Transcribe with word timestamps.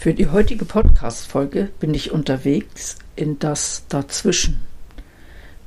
Für 0.00 0.14
die 0.14 0.28
heutige 0.28 0.64
Podcast-Folge 0.64 1.68
bin 1.78 1.92
ich 1.92 2.10
unterwegs 2.10 2.96
in 3.16 3.38
das 3.38 3.82
Dazwischen. 3.90 4.62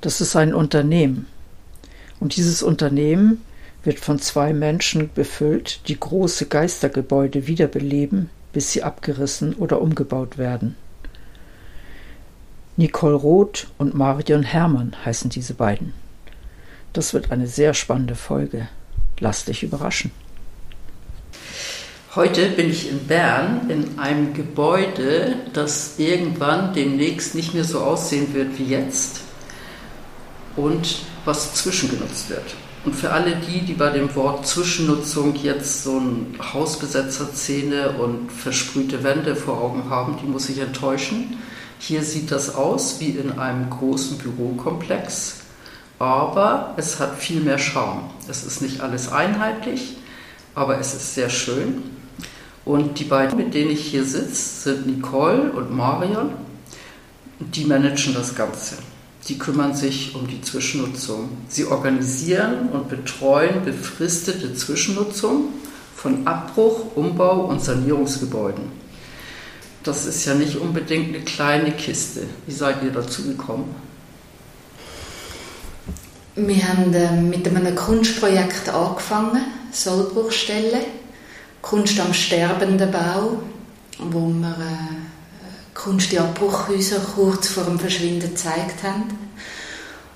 Das 0.02 0.22
ist 0.22 0.36
ein 0.36 0.56
Unternehmen. 0.56 1.28
Und 2.20 2.36
dieses 2.36 2.64
Unternehmen 2.64 3.44
wird 3.84 4.00
von 4.00 4.18
zwei 4.18 4.52
Menschen 4.52 5.12
befüllt, 5.14 5.88
die 5.88 6.00
große 6.00 6.48
Geistergebäude 6.48 7.46
wiederbeleben, 7.46 8.32
bis 8.54 8.72
sie 8.72 8.82
abgerissen 8.82 9.54
oder 9.54 9.80
umgebaut 9.80 10.40
werden. 10.40 10.78
Nicole 12.76 13.14
Roth 13.14 13.68
und 13.78 13.94
Marion 13.94 14.42
Hermann 14.42 14.96
heißen 15.06 15.30
diese 15.30 15.54
beiden. 15.54 15.94
Das 16.92 17.14
wird 17.14 17.32
eine 17.32 17.46
sehr 17.46 17.76
spannende 17.76 18.16
Folge. 18.16 18.68
Lass 19.20 19.46
dich 19.46 19.62
überraschen. 19.62 20.10
Heute 22.16 22.50
bin 22.50 22.70
ich 22.70 22.92
in 22.92 23.08
Bern 23.08 23.72
in 23.72 23.98
einem 23.98 24.36
Gebäude, 24.36 25.34
das 25.52 25.98
irgendwann 25.98 26.72
demnächst 26.72 27.34
nicht 27.34 27.56
mehr 27.56 27.64
so 27.64 27.80
aussehen 27.80 28.36
wird 28.36 28.60
wie 28.60 28.66
jetzt 28.66 29.22
und 30.56 31.00
was 31.26 31.56
zwischengenutzt 31.56 32.30
wird. 32.30 32.54
Und 32.86 32.96
für 32.96 33.10
alle 33.10 33.38
die, 33.38 33.62
die 33.62 33.74
bei 33.74 33.90
dem 33.90 34.14
Wort 34.14 34.46
Zwischennutzung 34.46 35.34
jetzt 35.38 35.84
so 35.84 35.98
ein 35.98 36.38
Hausbesetzerszene 36.54 37.94
und 37.94 38.32
versprühte 38.32 39.04
Wände 39.04 39.36
vor 39.36 39.60
Augen 39.60 39.90
haben, 39.90 40.20
die 40.22 40.28
muss 40.28 40.50
ich 40.50 40.60
enttäuschen. 40.60 41.40
Hier 41.80 42.04
sieht 42.04 42.30
das 42.30 42.54
aus 42.54 43.00
wie 43.00 43.10
in 43.10 43.40
einem 43.40 43.72
großen 43.72 44.20
Bürokomplex, 44.20 45.38
aber 45.98 46.76
es 46.78 47.00
hat 47.00 47.18
viel 47.18 47.42
mehr 47.42 47.58
Charme. 47.58 48.04
Es 48.30 48.44
ist 48.44 48.62
nicht 48.62 48.82
alles 48.82 49.12
einheitlich, 49.12 49.98
aber 50.54 50.78
es 50.78 50.94
ist 50.94 51.16
sehr 51.16 51.32
schön. 51.32 52.03
Und 52.66 53.00
die 53.00 53.04
beiden, 53.04 53.38
mit 53.38 53.54
denen 53.54 53.72
ich 53.72 53.86
hier 53.86 54.06
sitze, 54.06 54.72
sind 54.72 54.88
Nicole 54.88 55.52
und 55.52 55.76
Marion. 55.76 56.32
Die 57.40 57.66
managen 57.66 58.14
das 58.14 58.36
Ganze. 58.36 58.76
Die 59.28 59.38
kümmern 59.38 59.76
sich 59.76 60.16
um 60.16 60.28
die 60.28 60.42
Zwischennutzung. 60.42 61.30
Sie 61.50 61.66
organisieren 61.66 62.70
und 62.72 62.90
betreuen 62.90 63.64
befristete 63.66 64.54
Zwischennutzung 64.54 65.50
von 65.96 66.26
Abbruch, 66.26 66.96
Umbau 66.96 67.46
und 67.46 67.62
Sanierungsgebäuden. 67.62 68.84
Das 69.84 70.06
ist 70.06 70.26
ja 70.26 70.34
nicht 70.34 70.56
unbedingt 70.56 71.14
eine 71.14 71.24
kleine 71.26 71.72
Kiste. 71.72 72.22
Wie 72.46 72.54
seid 72.54 72.82
ihr 72.84 72.92
dazu 72.92 73.24
gekommen? 73.24 73.76
Wir 76.36 76.68
haben 76.68 76.94
äh, 76.94 77.22
mit 77.22 77.48
einem 77.48 77.76
Kunstprojekt 77.76 78.70
angefangen, 78.70 79.42
Sollbruchstelle 79.72 80.80
Kunst 81.64 81.98
am 82.02 82.14
sterbenden 82.14 82.92
Bau, 82.92 83.42
wo 83.98 84.28
wir 84.28 84.50
äh, 84.50 85.74
Kunst 85.74 86.12
in 86.12 86.20
Abbruchhäuser 86.20 87.00
kurz 87.16 87.48
vor 87.48 87.64
dem 87.64 87.80
Verschwinden 87.80 88.20
gezeigt 88.20 88.84
haben 88.84 89.06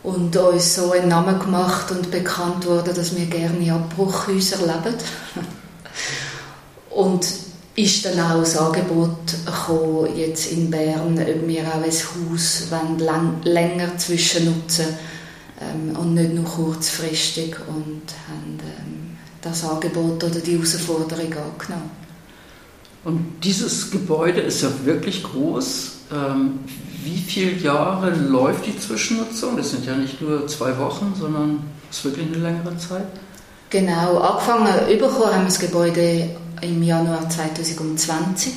und 0.03 0.35
uns 0.35 0.75
so 0.75 0.91
einen 0.91 1.07
Namen 1.07 1.39
gemacht 1.39 1.89
und 1.91 2.11
bekannt 2.11 2.65
wurde, 2.65 2.93
dass 2.93 3.15
wir 3.15 3.25
gerne 3.27 3.57
in 3.59 3.71
Abbruchhäusern 3.71 4.59
leben. 4.59 4.97
und 6.89 7.25
ist 7.75 8.05
dann 8.05 8.19
auch 8.19 8.39
das 8.39 8.57
Angebot 8.57 9.17
gekommen, 9.45 10.17
jetzt 10.17 10.51
in 10.51 10.69
Bern, 10.69 11.17
ob 11.17 11.47
wir 11.47 11.61
auch 11.61 11.81
ein 11.81 12.31
Haus 12.33 12.67
lang, 12.99 13.41
länger 13.43 13.97
zwischennutzen 13.97 14.87
ähm, 15.61 15.95
und 15.95 16.13
nicht 16.13 16.33
nur 16.33 16.43
kurzfristig 16.43 17.55
und 17.67 18.03
haben 18.27 18.59
ähm, 18.59 18.96
das 19.41 19.63
Angebot 19.63 20.23
oder 20.23 20.39
die 20.39 20.53
Herausforderung 20.53 21.33
angenommen. 21.33 21.91
Und 23.03 23.43
dieses 23.43 23.89
Gebäude 23.91 24.41
ist 24.41 24.61
ja 24.61 24.69
wirklich 24.83 25.23
groß. 25.23 25.91
Ähm, 26.11 26.59
wie 27.03 27.17
viele 27.17 27.53
Jahre 27.53 28.09
läuft 28.09 28.65
die 28.65 28.77
Zwischennutzung? 28.77 29.55
Das 29.55 29.71
sind 29.71 29.85
ja 29.85 29.95
nicht 29.95 30.21
nur 30.21 30.47
zwei 30.47 30.77
Wochen, 30.77 31.13
sondern 31.17 31.59
es 31.89 31.99
ist 31.99 32.05
wirklich 32.05 32.27
eine 32.27 32.37
längere 32.37 32.77
Zeit. 32.77 33.07
Genau, 33.69 34.19
angefangen 34.19 34.89
überkommen 34.89 35.33
haben 35.33 35.41
wir 35.41 35.45
das 35.45 35.59
Gebäude 35.59 36.29
im 36.61 36.83
Januar 36.83 37.29
2020 37.29 38.53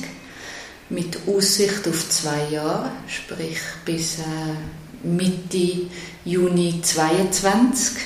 mit 0.89 1.17
Aussicht 1.27 1.87
auf 1.87 2.09
zwei 2.09 2.49
Jahre, 2.49 2.91
sprich 3.07 3.59
bis 3.85 4.19
äh, 4.19 5.07
Mitte 5.07 5.87
Juni 6.25 6.81
2022. 6.81 7.97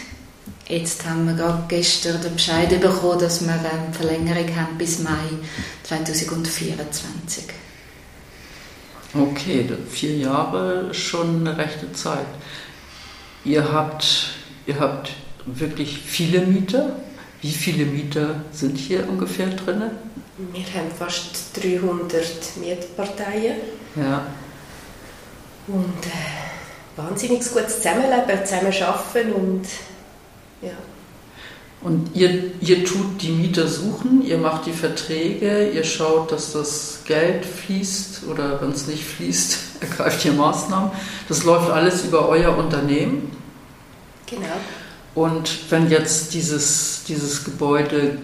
Jetzt 0.67 1.05
haben 1.05 1.27
wir 1.27 1.35
gerade 1.35 1.63
gestern 1.67 2.19
den 2.21 2.33
Bescheid 2.33 2.69
bekommen, 2.69 3.19
dass 3.19 3.41
wir 3.45 3.53
eine 3.53 3.93
Verlängerung 3.93 4.55
haben 4.55 4.77
bis 4.79 4.97
Mai 4.99 5.29
2024. 5.83 7.43
Okay, 9.13 9.69
vier 9.91 10.17
Jahre 10.17 10.87
ist 10.89 10.97
schon 10.97 11.47
eine 11.47 11.55
rechte 11.55 11.91
Zeit. 11.93 12.25
Ihr 13.43 13.71
habt, 13.71 14.29
ihr 14.65 14.79
habt 14.79 15.11
wirklich 15.45 15.99
viele 15.99 16.41
Mieter. 16.41 16.95
Wie 17.41 17.51
viele 17.51 17.85
Mieter 17.85 18.41
sind 18.51 18.75
hier 18.75 19.07
ungefähr 19.07 19.49
drin? 19.49 19.83
Wir 20.51 20.63
haben 20.73 20.91
fast 20.97 21.55
300 21.61 22.57
Mietparteien. 22.59 23.57
Ja. 23.95 24.25
Und 25.67 26.05
äh, 26.07 26.99
wahnsinnig 26.99 27.41
gutes 27.53 27.77
Zusammenleben, 27.77 28.45
zusammen 28.45 28.73
arbeiten 28.83 29.31
und 29.33 29.65
ja. 30.61 30.71
Und 31.81 32.15
ihr, 32.15 32.51
ihr 32.61 32.83
tut 32.83 33.21
die 33.21 33.29
Mieter 33.29 33.67
suchen, 33.67 34.25
ihr 34.25 34.39
macht 34.39 34.65
die 34.65 34.71
Verträge, 34.71 35.69
ihr 35.69 35.83
schaut, 35.83 36.31
dass 36.31 36.51
das 36.53 37.01
Geld 37.05 37.45
fließt 37.45 38.23
oder 38.27 38.59
wenn 38.59 38.71
es 38.71 38.87
nicht 38.87 39.03
fließt, 39.03 39.59
ergreift 39.81 40.25
ihr 40.25 40.33
Maßnahmen. 40.33 40.89
Das 41.27 41.43
läuft 41.43 41.69
alles 41.69 42.03
über 42.05 42.27
euer 42.27 42.57
Unternehmen. 42.57 43.31
Genau. 44.25 44.47
Und 45.13 45.71
wenn 45.71 45.89
jetzt 45.91 46.33
dieses, 46.33 47.03
dieses 47.07 47.43
Gebäude 47.43 48.17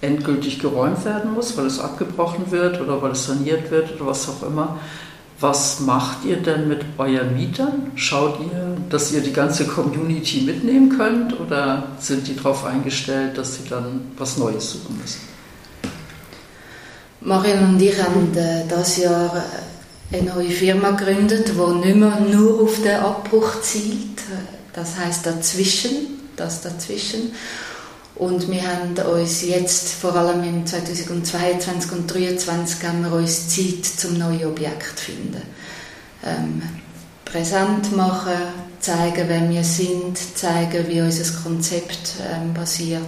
endgültig 0.00 0.58
geräumt 0.60 1.04
werden 1.04 1.34
muss, 1.34 1.56
weil 1.58 1.66
es 1.66 1.78
abgebrochen 1.78 2.50
wird 2.50 2.80
oder 2.80 3.02
weil 3.02 3.12
es 3.12 3.26
saniert 3.26 3.70
wird 3.70 3.94
oder 3.96 4.06
was 4.06 4.28
auch 4.28 4.42
immer, 4.42 4.78
was 5.44 5.80
macht 5.80 6.24
ihr 6.24 6.38
denn 6.38 6.68
mit 6.68 6.82
euren 6.96 7.34
Mietern? 7.36 7.92
Schaut 7.96 8.40
ihr, 8.40 8.78
dass 8.88 9.12
ihr 9.12 9.20
die 9.20 9.32
ganze 9.32 9.66
Community 9.66 10.40
mitnehmen 10.40 10.96
könnt 10.96 11.38
oder 11.38 11.88
sind 12.00 12.26
die 12.26 12.34
darauf 12.34 12.64
eingestellt, 12.64 13.36
dass 13.36 13.56
sie 13.56 13.68
dann 13.68 14.06
was 14.16 14.38
Neues 14.38 14.70
suchen 14.70 14.98
müssen? 14.98 15.20
Marion 17.20 17.74
und 17.74 17.82
ich 17.82 18.02
haben 18.02 18.34
äh, 18.34 18.64
dieses 18.70 18.96
Jahr 18.96 19.44
äh, 20.10 20.16
eine 20.16 20.34
neue 20.34 20.50
Firma 20.50 20.92
gegründet, 20.92 21.48
die 21.48 21.86
nicht 21.86 21.96
mehr 21.96 22.20
nur 22.20 22.62
auf 22.62 22.80
den 22.82 22.96
Abbruch 22.96 23.60
zielt, 23.60 24.20
das 24.72 24.96
heißt 24.98 25.26
dazwischen, 25.26 26.22
das 26.36 26.62
dazwischen. 26.62 27.32
Und 28.16 28.48
wir 28.48 28.62
haben 28.62 28.96
uns 29.12 29.42
jetzt, 29.42 29.92
vor 29.94 30.14
allem 30.14 30.44
im 30.44 30.66
2022 30.66 31.10
und 31.10 32.06
2023, 32.06 32.86
haben 32.86 33.02
wir 33.02 33.12
uns 33.12 33.48
Zeit 33.48 33.84
zum 33.84 34.18
neuen 34.18 34.46
Objekt 34.46 34.98
zu 34.98 35.04
finden. 35.06 35.42
Ähm, 36.24 36.62
präsent 37.24 37.94
machen, 37.96 38.32
zeigen, 38.78 39.24
wer 39.28 39.50
wir 39.50 39.64
sind, 39.64 40.16
zeigen, 40.36 40.86
wie 40.88 41.00
unser 41.00 41.42
Konzept 41.42 42.14
ähm, 42.30 42.54
basiert 42.54 43.02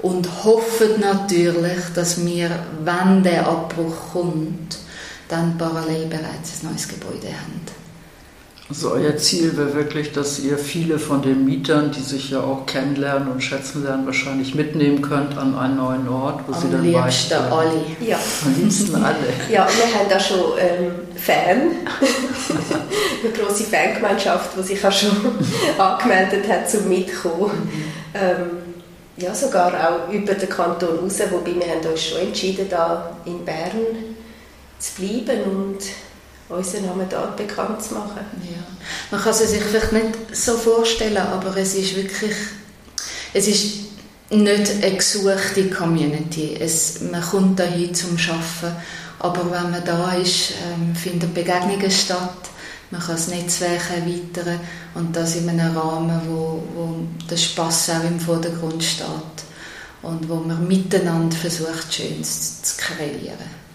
und 0.00 0.44
hoffen 0.44 1.00
natürlich, 1.00 1.84
dass 1.94 2.24
wir, 2.24 2.50
wenn 2.82 3.22
der 3.22 3.46
Abbruch 3.46 4.12
kommt, 4.12 4.78
dann 5.28 5.56
parallel 5.56 6.06
bereits 6.06 6.62
ein 6.62 6.70
neues 6.70 6.88
Gebäude 6.88 7.28
haben. 7.28 7.85
Also 8.68 8.90
euer 8.90 9.16
Ziel 9.16 9.56
wäre 9.56 9.74
wirklich, 9.74 10.10
dass 10.12 10.40
ihr 10.40 10.58
viele 10.58 10.98
von 10.98 11.22
den 11.22 11.44
Mietern, 11.44 11.92
die 11.92 12.00
sich 12.00 12.30
ja 12.30 12.40
auch 12.40 12.66
kennenlernen 12.66 13.28
und 13.28 13.40
schätzen 13.40 13.84
lernen, 13.84 14.06
wahrscheinlich 14.06 14.56
mitnehmen 14.56 15.02
könnt 15.02 15.38
an 15.38 15.56
einen 15.56 15.76
neuen 15.76 16.08
Ort, 16.08 16.40
wo 16.48 16.52
Am 16.52 16.60
sie 16.60 16.70
dann 16.72 16.82
liebsten 16.82 17.34
alle. 17.34 17.84
Ja. 18.00 18.18
Am 18.44 18.60
liebsten 18.60 18.94
alle. 18.96 19.16
Ja, 19.48 19.68
wir 19.68 19.98
haben 19.98 20.08
da 20.10 20.18
schon 20.18 20.58
ähm, 20.58 20.92
Fan, 21.14 21.76
eine 23.22 23.32
große 23.32 23.64
Fangemeinschaft, 23.64 24.50
die 24.58 24.62
sich 24.64 24.84
auch 24.84 24.90
schon 24.90 25.10
angemeldet 25.78 26.48
hat 26.48 26.68
zum 26.68 26.88
Mitkommen. 26.88 27.70
Ähm, 28.14 28.66
ja, 29.16 29.32
sogar 29.32 29.72
auch 29.72 30.12
über 30.12 30.34
den 30.34 30.48
Kanton 30.48 30.98
raus, 30.98 31.20
wobei 31.30 31.54
wir 31.54 31.66
haben 31.66 31.88
uns 31.88 32.02
schon 32.02 32.18
entschieden, 32.18 32.66
da 32.68 33.16
in 33.24 33.44
Bern 33.44 33.70
zu 34.78 35.00
bleiben 35.00 35.42
und 35.44 35.78
unseren 36.48 36.86
Namen 36.86 37.06
dort 37.08 37.36
bekannt 37.36 37.82
zu 37.82 37.94
machen. 37.94 38.24
Ja. 38.42 38.62
Man 39.10 39.20
kann 39.20 39.32
es 39.32 39.50
sich 39.50 39.62
vielleicht 39.62 39.92
nicht 39.92 40.36
so 40.36 40.56
vorstellen, 40.56 41.16
aber 41.16 41.56
es 41.56 41.74
ist 41.74 41.96
wirklich, 41.96 42.34
es 43.32 43.48
ist 43.48 43.86
nicht 44.30 44.70
eine 44.82 44.96
gesuchte 44.96 45.70
Community. 45.70 46.56
Es, 46.58 47.00
man 47.00 47.22
kommt 47.22 47.58
dahin 47.58 47.94
zum 47.94 48.16
Arbeiten, 48.16 48.76
aber 49.18 49.50
wenn 49.50 49.70
man 49.70 49.84
da 49.84 50.12
ist, 50.12 50.52
ähm, 50.64 50.94
finden 50.94 51.32
Begegnungen 51.32 51.90
statt. 51.90 52.50
Man 52.90 53.00
kann 53.00 53.16
das 53.16 53.28
Netzwerk 53.28 53.82
erweitern 53.90 54.60
und 54.94 55.16
das 55.16 55.34
in 55.34 55.48
einem 55.48 55.76
Rahmen, 55.76 56.20
wo, 56.28 56.62
wo 56.74 56.96
der 57.28 57.36
Spaß 57.36 57.90
auch 57.90 58.04
im 58.04 58.20
Vordergrund 58.20 58.82
steht 58.82 59.06
und 60.02 60.28
wo 60.28 60.36
man 60.36 60.68
miteinander 60.68 61.36
versucht, 61.36 61.92
Schönes 61.92 62.62
zu 62.62 62.76
kreieren. 62.76 63.66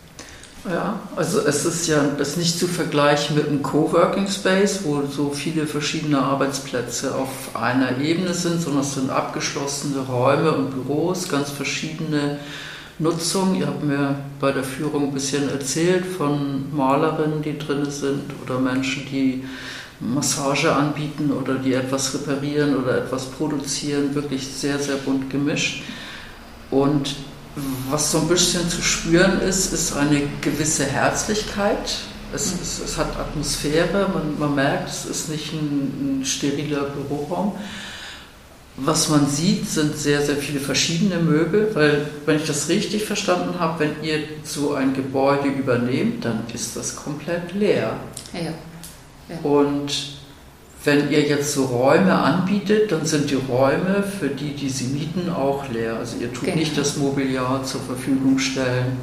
Ja, 0.69 0.99
also 1.15 1.39
es 1.39 1.65
ist 1.65 1.87
ja 1.87 2.03
das 2.19 2.37
nicht 2.37 2.59
zu 2.59 2.67
vergleichen 2.67 3.35
mit 3.35 3.47
einem 3.47 3.63
Coworking 3.63 4.27
Space, 4.27 4.81
wo 4.83 5.01
so 5.07 5.31
viele 5.31 5.65
verschiedene 5.65 6.19
Arbeitsplätze 6.19 7.15
auf 7.15 7.55
einer 7.55 7.97
Ebene 7.97 8.35
sind, 8.35 8.61
sondern 8.61 8.83
es 8.83 8.93
sind 8.93 9.09
abgeschlossene 9.09 10.01
Räume 10.01 10.51
und 10.51 10.69
Büros, 10.69 11.27
ganz 11.29 11.49
verschiedene 11.49 12.37
Nutzungen. 12.99 13.55
Ihr 13.55 13.65
habt 13.65 13.83
mir 13.83 14.15
bei 14.39 14.51
der 14.51 14.63
Führung 14.63 15.05
ein 15.05 15.13
bisschen 15.13 15.49
erzählt 15.49 16.05
von 16.05 16.65
Malerinnen, 16.75 17.41
die 17.41 17.57
drin 17.57 17.89
sind 17.89 18.31
oder 18.45 18.59
Menschen, 18.59 19.07
die 19.11 19.43
Massage 19.99 20.71
anbieten 20.71 21.31
oder 21.31 21.55
die 21.55 21.73
etwas 21.73 22.13
reparieren 22.13 22.75
oder 22.75 22.99
etwas 22.99 23.25
produzieren, 23.25 24.13
wirklich 24.13 24.47
sehr, 24.47 24.77
sehr 24.77 24.97
bunt 24.97 25.31
gemischt. 25.31 25.83
Und 26.69 27.15
was 27.89 28.11
so 28.11 28.19
ein 28.19 28.27
bisschen 28.27 28.69
zu 28.69 28.81
spüren 28.81 29.41
ist, 29.41 29.73
ist 29.73 29.95
eine 29.95 30.23
gewisse 30.41 30.85
Herzlichkeit. 30.85 31.97
Es, 32.33 32.53
mhm. 32.53 32.59
es, 32.61 32.79
es 32.79 32.97
hat 32.97 33.17
Atmosphäre, 33.17 34.09
man, 34.13 34.39
man, 34.39 34.55
merkt, 34.55 34.89
es 34.89 35.05
ist 35.05 35.29
nicht 35.29 35.51
ein, 35.53 36.21
ein 36.21 36.25
steriler 36.25 36.83
Büroraum. 36.83 37.55
Was 38.77 39.09
man 39.09 39.29
sieht, 39.29 39.69
sind 39.69 39.97
sehr, 39.97 40.21
sehr 40.21 40.37
viele 40.37 40.61
verschiedene 40.61 41.17
Möbel, 41.17 41.69
weil, 41.73 42.09
wenn 42.25 42.37
ich 42.37 42.45
das 42.45 42.69
richtig 42.69 43.03
verstanden 43.03 43.59
habe, 43.59 43.81
wenn 43.81 44.03
ihr 44.03 44.23
so 44.43 44.73
ein 44.73 44.93
Gebäude 44.93 45.49
übernehmt, 45.49 46.23
dann 46.23 46.43
ist 46.53 46.77
das 46.77 46.95
komplett 46.95 47.53
leer. 47.53 47.97
Ja. 48.33 48.53
ja. 49.29 49.37
Und 49.43 50.20
wenn 50.83 51.11
ihr 51.11 51.21
jetzt 51.21 51.53
so 51.53 51.65
Räume 51.65 52.13
anbietet, 52.13 52.91
dann 52.91 53.05
sind 53.05 53.29
die 53.29 53.35
Räume 53.35 54.03
für 54.03 54.29
die, 54.29 54.55
die 54.55 54.69
sie 54.69 54.85
mieten, 54.85 55.29
auch 55.29 55.69
leer. 55.69 55.97
Also 55.97 56.17
ihr 56.19 56.33
tut 56.33 56.45
genau. 56.45 56.57
nicht 56.57 56.77
das 56.77 56.97
Mobiliar 56.97 57.63
zur 57.63 57.81
Verfügung 57.81 58.39
stellen, 58.39 58.97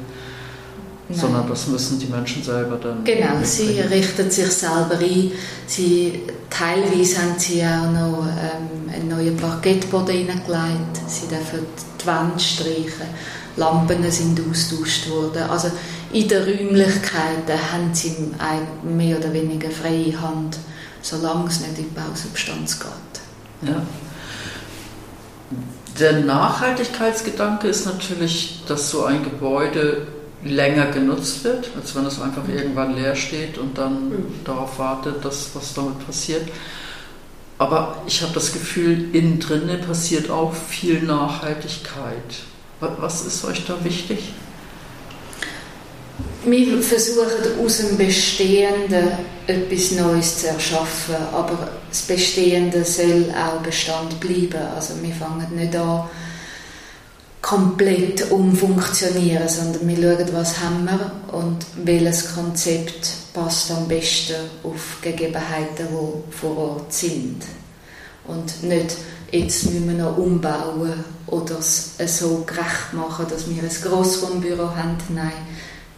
Nein. 1.07 1.17
sondern 1.17 1.47
das 1.47 1.67
müssen 1.67 1.97
die 1.97 2.07
Menschen 2.07 2.43
selber 2.43 2.75
dann. 2.75 3.05
Genau, 3.05 3.37
mitbringen. 3.37 3.45
sie 3.45 3.79
richten 3.79 4.29
sich 4.29 4.47
selber 4.47 4.97
ein. 4.99 5.31
Sie, 5.67 6.23
teilweise 6.49 7.21
haben 7.21 7.39
sie 7.39 7.63
auch 7.63 7.91
noch 7.91 8.27
ähm, 8.27 8.93
einen 8.93 9.07
neuen 9.07 9.37
Parkettboden 9.37 10.15
hineingelegt. 10.17 10.97
Sie 11.07 11.27
dürfen 11.29 11.65
die 12.01 12.05
Wände 12.05 12.39
streichen. 12.39 13.07
Lampen 13.55 14.11
sind 14.11 14.39
austauscht 14.49 15.09
worden. 15.09 15.43
Also 15.49 15.71
in 16.11 16.27
den 16.27 16.43
Räumlichkeiten 16.43 17.71
haben 17.71 17.93
sie 17.93 18.15
mehr 18.83 19.17
oder 19.17 19.31
weniger 19.31 19.69
freie 19.69 20.19
Hand 20.19 20.57
solange 21.01 21.47
es 21.47 21.59
nicht 21.61 21.79
in 21.79 21.93
Bausubstanz 21.93 22.79
geht. 22.79 23.69
Ja. 23.69 23.81
Der 25.99 26.19
Nachhaltigkeitsgedanke 26.21 27.67
ist 27.67 27.85
natürlich, 27.85 28.61
dass 28.67 28.89
so 28.89 29.05
ein 29.05 29.23
Gebäude 29.23 30.07
länger 30.43 30.85
genutzt 30.87 31.43
wird, 31.43 31.69
als 31.75 31.95
wenn 31.95 32.05
es 32.05 32.21
einfach 32.21 32.47
irgendwann 32.47 32.95
leer 32.95 33.15
steht 33.15 33.57
und 33.57 33.77
dann 33.77 34.09
mhm. 34.09 34.43
darauf 34.45 34.79
wartet, 34.79 35.23
dass 35.25 35.49
was 35.53 35.73
damit 35.73 36.05
passiert. 36.05 36.47
Aber 37.57 38.01
ich 38.07 38.21
habe 38.21 38.33
das 38.33 38.53
Gefühl, 38.53 39.13
innen 39.13 39.39
drinne 39.39 39.77
passiert 39.79 40.29
auch 40.29 40.53
viel 40.53 41.01
Nachhaltigkeit. 41.03 42.43
Was 42.79 43.25
ist 43.25 43.43
euch 43.43 43.65
da 43.65 43.83
wichtig? 43.83 44.31
Wir 46.45 46.81
versuchen 46.81 47.59
aus 47.63 47.77
dem 47.79 47.97
Bestehenden 47.97 49.09
etwas 49.45 49.91
Neues 49.91 50.39
zu 50.39 50.47
erschaffen, 50.47 51.15
aber 51.33 51.69
das 51.89 52.03
Bestehende 52.03 52.85
soll 52.85 53.25
auch 53.35 53.61
Bestand 53.61 54.19
bleiben. 54.21 54.61
Also 54.73 54.93
wir 55.01 55.13
fangen 55.13 55.53
nicht 55.55 55.75
an, 55.75 56.05
komplett 57.41 58.31
umfunktionieren, 58.31 59.49
sondern 59.49 59.87
wir 59.87 59.95
schauen, 59.97 60.29
was 60.33 60.59
haben 60.59 60.85
wir 60.85 61.11
und 61.33 61.65
welches 61.83 62.33
Konzept 62.33 63.09
passt 63.33 63.71
am 63.71 63.87
besten 63.87 64.35
auf 64.63 64.99
Gegebenheiten, 65.01 65.87
die 65.89 66.37
vor 66.37 66.57
Ort 66.57 66.93
sind. 66.93 67.43
Und 68.27 68.63
nicht, 68.63 68.95
jetzt 69.31 69.65
müssen 69.65 69.89
wir 69.89 70.03
noch 70.03 70.17
umbauen 70.17 71.03
oder 71.27 71.57
es 71.59 71.97
so 71.97 72.43
gerecht 72.45 72.93
machen, 72.93 73.25
dass 73.29 73.49
wir 73.49 73.61
ein 73.61 73.69
Grossraumbüro 73.81 74.75
haben. 74.75 74.97
Nein, 75.09 75.31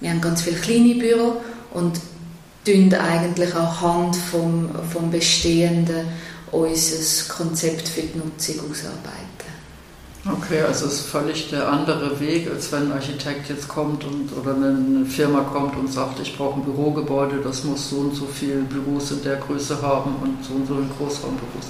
wir 0.02 0.10
haben 0.10 0.22
ganz 0.22 0.42
viele 0.42 0.58
kleine 0.58 0.96
Büros 0.96 1.36
und 1.74 2.00
tun 2.66 2.94
eigentlich 2.94 3.56
anhand 3.56 4.16
vom, 4.16 4.70
vom 4.92 5.10
Bestehenden 5.10 6.08
unser 6.52 7.34
Konzept 7.34 7.88
für 7.88 8.02
die 8.02 8.18
Nutzung 8.18 8.56
ausarbeiten. 8.70 9.32
Okay, 10.24 10.62
also 10.62 10.86
es 10.86 10.94
ist 10.94 11.08
völlig 11.08 11.50
der 11.50 11.68
andere 11.68 12.20
Weg, 12.20 12.48
als 12.48 12.72
wenn 12.72 12.84
ein 12.84 12.92
Architekt 12.92 13.50
jetzt 13.50 13.68
kommt 13.68 14.04
und, 14.04 14.30
oder 14.40 14.54
eine 14.54 15.04
Firma 15.06 15.40
kommt 15.42 15.76
und 15.76 15.92
sagt, 15.92 16.20
ich 16.20 16.38
brauche 16.38 16.60
ein 16.60 16.64
Bürogebäude, 16.64 17.38
das 17.44 17.64
muss 17.64 17.90
so 17.90 17.98
und 17.98 18.16
so 18.16 18.28
viele 18.28 18.62
Büros 18.62 19.10
in 19.12 19.24
der 19.24 19.38
Größe 19.38 19.82
haben 19.82 20.16
und 20.22 20.46
so 20.46 20.54
und 20.54 20.68
so 20.68 20.76
ein 20.76 20.92
Großraumbüros. 20.96 21.70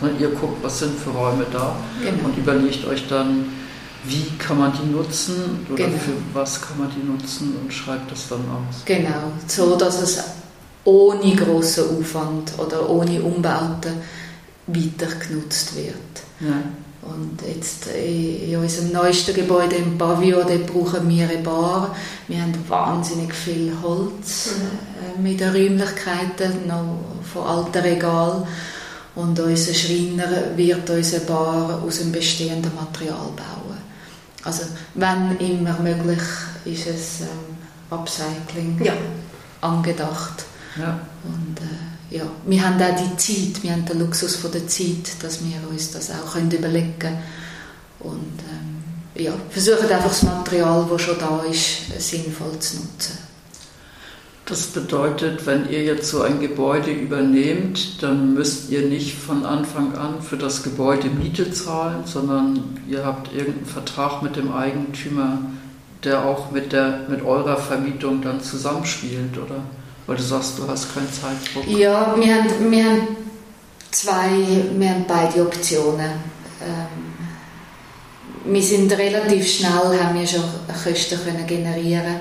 Sondern 0.00 0.20
ihr 0.20 0.30
guckt, 0.30 0.64
was 0.64 0.80
sind 0.80 0.98
für 0.98 1.10
Räume 1.10 1.46
da 1.52 1.76
genau. 2.02 2.24
und 2.24 2.36
überlegt 2.36 2.84
euch 2.86 3.06
dann, 3.06 3.52
wie 4.04 4.26
kann 4.38 4.58
man 4.58 4.72
die 4.72 4.90
nutzen 4.90 5.66
oder 5.68 5.84
genau. 5.84 5.98
für 5.98 6.12
was 6.32 6.60
kann 6.60 6.78
man 6.78 6.90
die 6.90 7.06
nutzen 7.06 7.56
und 7.62 7.72
schreibt 7.72 8.10
das 8.10 8.28
dann 8.28 8.40
aus. 8.40 8.82
Genau, 8.84 9.32
so 9.46 9.76
dass 9.76 10.02
es 10.02 10.22
ohne 10.84 11.36
großen 11.36 11.98
Aufwand 11.98 12.52
oder 12.58 12.88
ohne 12.88 13.22
Umbauten 13.22 13.92
weiter 14.66 15.06
genutzt 15.26 15.76
wird. 15.76 15.94
Ja. 16.40 16.62
Und 17.02 17.40
jetzt 17.46 17.88
in 17.88 18.56
unserem 18.56 18.92
neuesten 18.92 19.34
Gebäude 19.34 19.74
im 19.74 19.98
Pavillon, 19.98 20.46
dort 20.46 20.66
brauchen 20.66 21.08
wir 21.08 21.28
eine 21.28 21.42
Bar. 21.42 21.96
Wir 22.28 22.40
haben 22.42 22.54
wahnsinnig 22.68 23.34
viel 23.34 23.72
Holz 23.82 24.50
mhm. 25.16 25.22
mit 25.22 25.40
den 25.40 25.50
Räumlichkeiten, 25.50 26.68
noch 26.68 27.00
von 27.32 27.44
alten 27.44 27.78
Regalen. 27.78 28.44
Und 29.16 29.38
unser 29.38 29.74
Schreiner 29.74 30.56
wird 30.56 30.88
unsere 30.88 31.24
Bar 31.24 31.82
aus 31.84 31.98
dem 31.98 32.12
bestehenden 32.12 32.72
Material 32.76 33.30
bauen. 33.36 33.61
Also 34.44 34.62
wenn 34.94 35.38
immer 35.38 35.78
möglich 35.80 36.22
ist 36.64 36.86
es 36.86 37.20
ähm, 37.20 37.56
Upcycling 37.90 38.80
ja. 38.82 38.94
angedacht. 39.60 40.44
Ja. 40.76 41.00
Und 41.24 41.58
äh, 41.60 42.16
ja, 42.16 42.24
wir 42.44 42.66
haben 42.66 42.80
auch 42.82 42.96
die 42.96 43.16
Zeit, 43.16 43.62
wir 43.62 43.72
haben 43.72 43.84
den 43.84 44.00
Luxus 44.00 44.36
von 44.36 44.50
der 44.50 44.66
Zeit, 44.66 45.22
dass 45.22 45.40
wir 45.44 45.56
uns 45.70 45.92
das 45.92 46.10
auch 46.10 46.32
können 46.32 46.50
überlegen 46.50 46.98
können. 46.98 47.18
Und 48.00 48.40
ähm, 48.50 48.82
ja, 49.14 49.32
versuchen 49.50 49.90
einfach 49.90 50.08
das 50.08 50.22
Material, 50.22 50.86
das 50.90 51.02
schon 51.02 51.18
da 51.18 51.42
ist, 51.48 52.00
sinnvoll 52.00 52.58
zu 52.58 52.76
nutzen. 52.76 53.31
Das 54.46 54.66
bedeutet, 54.66 55.46
wenn 55.46 55.70
ihr 55.70 55.84
jetzt 55.84 56.08
so 56.08 56.22
ein 56.22 56.40
Gebäude 56.40 56.90
übernehmt, 56.90 58.02
dann 58.02 58.34
müsst 58.34 58.70
ihr 58.70 58.82
nicht 58.82 59.16
von 59.16 59.46
Anfang 59.46 59.94
an 59.94 60.20
für 60.20 60.36
das 60.36 60.64
Gebäude 60.64 61.08
Miete 61.08 61.52
zahlen, 61.52 62.02
sondern 62.04 62.76
ihr 62.88 63.04
habt 63.04 63.32
irgendeinen 63.32 63.66
Vertrag 63.66 64.20
mit 64.20 64.34
dem 64.34 64.52
Eigentümer, 64.52 65.38
der 66.02 66.24
auch 66.24 66.50
mit, 66.50 66.72
der, 66.72 67.02
mit 67.08 67.22
eurer 67.22 67.56
Vermietung 67.56 68.20
dann 68.20 68.40
zusammenspielt, 68.40 69.38
oder? 69.38 69.62
Weil 70.08 70.16
du 70.16 70.22
sagst, 70.24 70.58
du 70.58 70.66
hast 70.66 70.92
keinen 70.92 71.12
Zeitdruck. 71.12 71.64
Ja, 71.68 72.16
wir 72.18 72.34
haben, 72.34 72.70
wir 72.70 72.84
haben 72.84 73.08
zwei, 73.92 74.28
wir 74.76 74.90
haben 74.90 75.04
beide 75.06 75.42
Optionen. 75.42 76.10
Ähm, 76.60 77.12
wir 78.52 78.62
sind 78.62 78.90
relativ 78.90 79.48
schnell, 79.48 80.00
haben 80.02 80.18
wir 80.18 80.26
schon 80.26 80.42
Kosten 80.82 81.16
können 81.24 81.46
generieren 81.46 82.16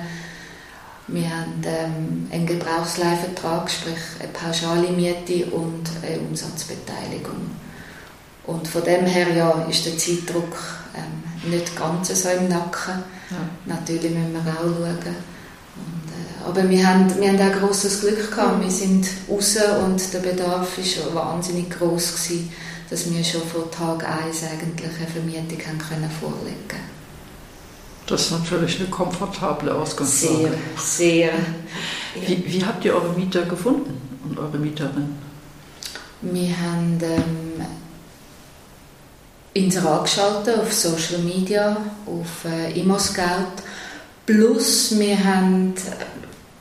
wir 1.07 1.29
haben 1.29 1.61
ähm, 1.65 2.27
einen 2.31 2.45
Gebrauchsleihvertrag, 2.45 3.69
sprich 3.69 3.97
eine 4.19 4.29
pauschale 4.29 4.89
Miete 4.91 5.45
und 5.47 5.83
eine 6.03 6.19
Umsatzbeteiligung. 6.19 7.51
Und 8.47 8.67
von 8.67 8.83
dem 8.83 9.05
her 9.05 9.27
ja, 9.35 9.65
ist 9.69 9.85
der 9.85 9.97
Zeitdruck 9.97 10.57
ähm, 10.95 11.51
nicht 11.51 11.75
ganz 11.77 12.07
so 12.09 12.29
im 12.29 12.47
Nacken. 12.47 13.03
Ja. 13.29 13.37
Natürlich 13.65 14.11
müssen 14.11 14.33
wir 14.33 14.41
auch 14.41 14.61
schauen. 14.61 15.15
Und, 15.73 16.11
äh, 16.11 16.47
aber 16.47 16.69
wir 16.69 16.87
haben, 16.87 17.19
wir 17.19 17.29
haben 17.29 17.39
auch 17.39 17.59
großes 17.59 18.01
Glück 18.01 18.31
gehabt. 18.31 18.63
Wir 18.63 18.71
sind 18.71 19.07
raus 19.29 19.57
und 19.83 20.13
der 20.13 20.19
Bedarf 20.19 20.77
war 20.77 21.15
wahnsinnig 21.15 21.69
groß 21.71 22.13
gewesen, 22.13 22.51
dass 22.89 23.11
wir 23.11 23.23
schon 23.23 23.41
von 23.43 23.71
Tag 23.71 24.07
1 24.07 24.43
eigentlich 24.43 24.91
eine 24.97 25.07
Vermietung 25.07 25.67
haben 25.67 25.77
können 25.77 26.11
vorlegen 26.19 26.90
Das 28.11 28.23
ist 28.23 28.31
natürlich 28.31 28.77
eine 28.81 28.89
komfortable 28.89 29.73
Ausgangslage. 29.73 30.51
Sehr, 30.75 31.31
sehr. 31.31 31.31
Wie, 32.27 32.43
wie 32.45 32.65
habt 32.65 32.83
ihr 32.83 32.93
eure 32.93 33.13
Mieter 33.13 33.43
gefunden 33.43 34.01
und 34.25 34.37
eure 34.37 34.57
Mieterin? 34.57 35.15
Wir 36.21 36.49
haben 36.49 36.99
ähm, 37.01 37.65
Inserat 39.53 40.03
geschaltet 40.03 40.59
auf 40.59 40.73
Social 40.73 41.19
Media, 41.19 41.77
auf 42.05 42.43
äh, 42.51 42.77
ImmoScout. 42.77 43.63
Plus 44.25 44.99
wir 44.99 45.23
haben 45.23 45.73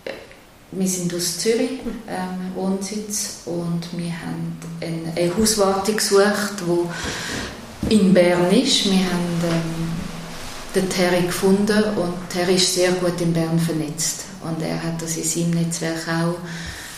äh, 0.04 0.12
wir 0.70 0.86
sind 0.86 1.12
aus 1.12 1.38
Zürich, 1.38 1.80
ähm, 2.06 2.54
Wohnsitz, 2.54 3.40
und 3.46 3.80
wir 3.98 4.12
haben 4.12 4.56
eine, 4.80 5.20
eine 5.20 5.36
Hauswarte 5.36 5.94
gesucht, 5.94 6.62
die 7.88 7.94
in 7.94 8.14
Bern 8.14 8.52
ist. 8.52 8.84
Wir 8.84 8.98
haben 8.98 9.40
ähm, 9.42 9.59
den 10.74 10.88
Terry 10.88 11.22
gefunden 11.22 11.82
und 11.96 12.14
Terry 12.28 12.54
ist 12.54 12.74
sehr 12.74 12.92
gut 12.92 13.20
in 13.20 13.32
Bern 13.32 13.58
vernetzt. 13.58 14.24
Und 14.42 14.62
er 14.62 14.82
hat 14.82 15.02
das 15.02 15.16
in 15.16 15.24
seinem 15.24 15.62
Netzwerk 15.62 16.08
auch 16.08 16.36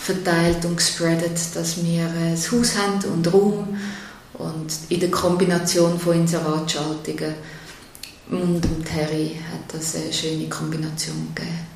verteilt 0.01 0.65
und 0.65 0.77
gespreadet, 0.77 1.39
dass 1.55 1.83
wir 1.83 2.05
ein 2.05 2.37
Haus 2.37 2.77
haben 2.77 3.13
und 3.13 3.33
Raum 3.33 3.77
und 4.35 4.73
in 4.89 5.01
der 5.01 5.11
Kombination 5.11 5.99
von 5.99 6.15
Inseratschaltungen 6.15 7.35
und 8.31 8.63
dem 8.63 8.85
Terry 8.85 9.37
hat 9.53 9.75
das 9.75 9.95
eine 9.95 10.13
schöne 10.13 10.49
Kombination 10.49 11.29
gegeben. 11.35 11.67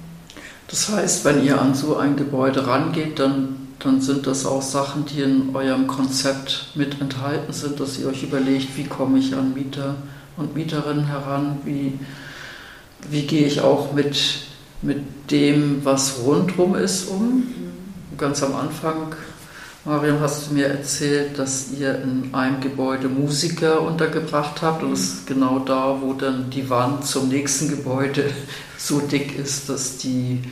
Das 0.68 0.88
heißt, 0.88 1.24
wenn 1.24 1.44
ihr 1.44 1.60
an 1.60 1.74
so 1.74 1.96
ein 1.96 2.16
Gebäude 2.16 2.66
rangeht, 2.66 3.18
dann, 3.18 3.68
dann 3.78 4.00
sind 4.00 4.26
das 4.26 4.46
auch 4.46 4.62
Sachen, 4.62 5.06
die 5.06 5.20
in 5.20 5.54
eurem 5.54 5.86
Konzept 5.86 6.72
mit 6.74 7.00
enthalten 7.00 7.52
sind, 7.52 7.78
dass 7.78 7.98
ihr 7.98 8.08
euch 8.08 8.24
überlegt, 8.24 8.76
wie 8.76 8.84
komme 8.84 9.18
ich 9.18 9.34
an 9.34 9.54
Mieter 9.54 9.96
und 10.36 10.54
Mieterinnen 10.54 11.06
heran, 11.06 11.58
wie, 11.64 11.98
wie 13.10 13.26
gehe 13.26 13.46
ich 13.46 13.60
auch 13.60 13.92
mit, 13.92 14.16
mit 14.82 15.30
dem, 15.30 15.84
was 15.84 16.20
rundherum 16.24 16.74
ist, 16.74 17.08
um. 17.08 17.44
Ganz 18.18 18.42
am 18.42 18.54
Anfang, 18.54 19.14
Marion, 19.84 20.20
hast 20.20 20.50
du 20.50 20.54
mir 20.54 20.66
erzählt, 20.66 21.38
dass 21.38 21.70
ihr 21.78 22.02
in 22.02 22.34
einem 22.34 22.60
Gebäude 22.60 23.08
Musiker 23.08 23.82
untergebracht 23.82 24.60
habt 24.60 24.82
und 24.82 24.90
das 24.92 25.00
ist 25.00 25.26
genau 25.26 25.60
da, 25.60 25.98
wo 26.00 26.12
dann 26.12 26.50
die 26.50 26.68
Wand 26.68 27.04
zum 27.04 27.28
nächsten 27.28 27.68
Gebäude 27.68 28.30
so 28.78 28.98
dick 29.00 29.38
ist, 29.38 29.68
dass 29.68 29.98
die 29.98 30.42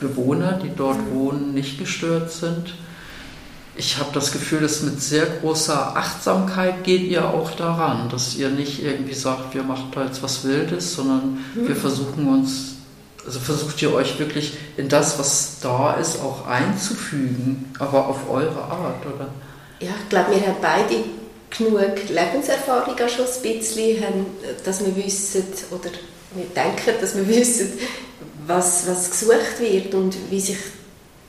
Bewohner, 0.00 0.52
die 0.62 0.70
dort 0.74 0.98
wohnen, 1.12 1.52
nicht 1.52 1.78
gestört 1.78 2.30
sind. 2.30 2.74
Ich 3.78 3.96
habe 3.98 4.10
das 4.12 4.32
Gefühl, 4.32 4.60
dass 4.60 4.82
mit 4.82 5.00
sehr 5.00 5.24
großer 5.24 5.96
Achtsamkeit 5.96 6.82
geht 6.82 7.02
ihr 7.02 7.24
auch 7.24 7.52
daran, 7.52 8.08
dass 8.08 8.34
ihr 8.34 8.50
nicht 8.50 8.82
irgendwie 8.82 9.14
sagt, 9.14 9.54
wir 9.54 9.62
machen 9.62 9.92
da 9.94 10.04
jetzt 10.04 10.20
was 10.20 10.42
Wildes, 10.44 10.94
sondern 10.94 11.38
wir 11.54 11.76
versuchen 11.76 12.26
uns, 12.26 12.74
also 13.24 13.38
versucht 13.38 13.80
ihr 13.80 13.94
euch 13.94 14.18
wirklich 14.18 14.54
in 14.76 14.88
das, 14.88 15.16
was 15.20 15.60
da 15.62 15.94
ist, 15.94 16.20
auch 16.20 16.44
einzufügen, 16.48 17.72
aber 17.78 18.08
auf 18.08 18.28
eure 18.28 18.62
Art, 18.64 19.06
oder? 19.06 19.28
Ja, 19.78 19.90
ich 20.02 20.08
glaube, 20.08 20.32
wir 20.32 20.44
haben 20.44 20.56
beide 20.60 21.04
genug 21.50 22.08
Lebenserfahrung 22.08 22.94
auch 22.94 23.08
schon 23.08 23.26
ein 23.26 23.42
bisschen, 23.42 24.02
haben, 24.02 24.26
dass 24.64 24.84
wir 24.84 24.96
wissen, 24.96 25.44
oder 25.70 25.90
wir 26.34 26.46
denken, 26.46 27.00
dass 27.00 27.16
wir 27.16 27.28
wissen, 27.28 27.74
was, 28.44 28.88
was 28.88 29.10
gesucht 29.10 29.60
wird 29.60 29.94
und 29.94 30.16
wie 30.30 30.40
sich, 30.40 30.56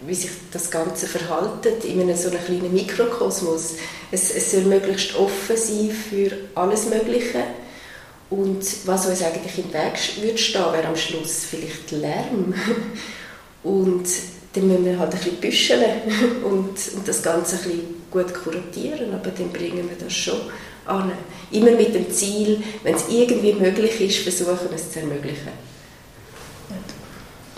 wie 0.06 0.15
sich 0.15 0.32
das 0.51 0.72
Ganze 0.72 1.08
verhaltet 1.08 1.84
in 1.84 2.01
einem 2.01 2.15
so 2.15 2.29
einem 2.29 2.44
kleinen 2.44 2.74
Mikrokosmos. 2.74 3.75
Es, 4.12 4.34
es 4.34 4.51
soll 4.51 4.62
möglichst 4.62 5.15
offen 5.15 5.58
sein 5.58 5.91
für 5.91 6.32
alles 6.56 6.89
Mögliche. 6.89 7.44
Und 8.29 8.63
was 8.86 9.08
uns 9.08 9.22
eigentlich 9.24 9.58
im 9.58 9.74
Weg 9.74 10.22
würde 10.22 10.38
stehen, 10.38 10.74
wäre 10.74 10.88
am 10.88 10.96
Schluss 10.96 11.46
vielleicht 11.50 11.91
Lärm. 11.91 12.53
Und 13.63 14.08
dann 14.53 14.68
müssen 14.68 14.86
wir 14.86 15.00
halt 15.00 15.12
ein 15.13 15.18
bisschen 15.18 15.36
büscheln 15.38 16.01
und, 16.44 16.70
und 16.96 17.08
das 17.08 17.22
Ganze 17.22 17.56
ein 17.58 17.63
bisschen 17.63 17.96
gut 18.10 18.34
kuratieren, 18.34 19.13
aber 19.13 19.29
dann 19.29 19.51
bringen 19.51 19.88
wir 19.89 19.98
das 20.03 20.13
schon 20.13 20.39
an. 20.86 21.12
Immer 21.51 21.72
mit 21.72 21.94
dem 21.94 22.10
Ziel, 22.12 22.63
wenn 22.84 22.96
es 22.96 23.10
irgendwie 23.10 23.53
möglich 23.53 24.01
ist, 24.01 24.20
versuchen 24.20 24.74
es 24.74 24.91
zu 24.91 25.01
ermöglichen. 25.01 25.51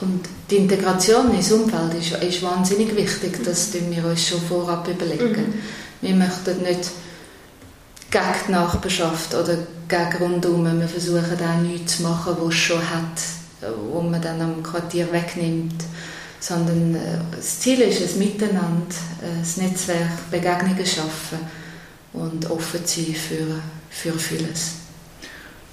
Und 0.02 0.22
die 0.50 0.58
Integration 0.58 1.34
ins 1.34 1.52
Umfeld 1.52 1.94
ist, 1.94 2.12
ist 2.24 2.44
wahnsinnig 2.44 2.96
wichtig, 2.96 3.40
das 3.44 3.72
tun 3.72 3.90
wir 3.90 4.04
uns 4.06 4.28
schon 4.28 4.42
vorab 4.42 4.88
überlegen. 4.88 5.42
Mhm. 5.42 5.54
Wir 6.02 6.16
möchten 6.16 6.64
nicht 6.64 6.90
gegen 8.10 8.24
die 8.48 8.52
Nachbarschaft 8.52 9.34
oder 9.36 9.58
gegen 9.88 10.18
rundum, 10.20 10.80
wir 10.80 10.88
versuchen 10.88 11.38
auch 11.40 11.62
nichts 11.62 11.98
zu 11.98 12.04
machen, 12.04 12.36
was 12.40 12.54
es 12.54 12.60
schon 12.60 12.90
hat, 12.90 13.22
wo 13.92 14.02
man 14.02 14.22
dann 14.22 14.42
am 14.42 14.64
Quartier 14.64 15.12
wegnimmt, 15.12 15.84
sondern 16.40 16.96
äh, 16.96 17.20
das 17.36 17.60
Ziel 17.60 17.80
ist 17.82 18.02
ein 18.02 18.20
Miteinander, 18.20 18.96
ein 19.22 19.64
Netzwerk, 19.64 20.32
Begegnungen 20.32 20.86
schaffen 20.86 21.40
und 22.14 22.50
offen 22.50 22.82
sein 22.84 23.16
für, 23.16 23.62
für 23.90 24.18
vieles. 24.18 24.81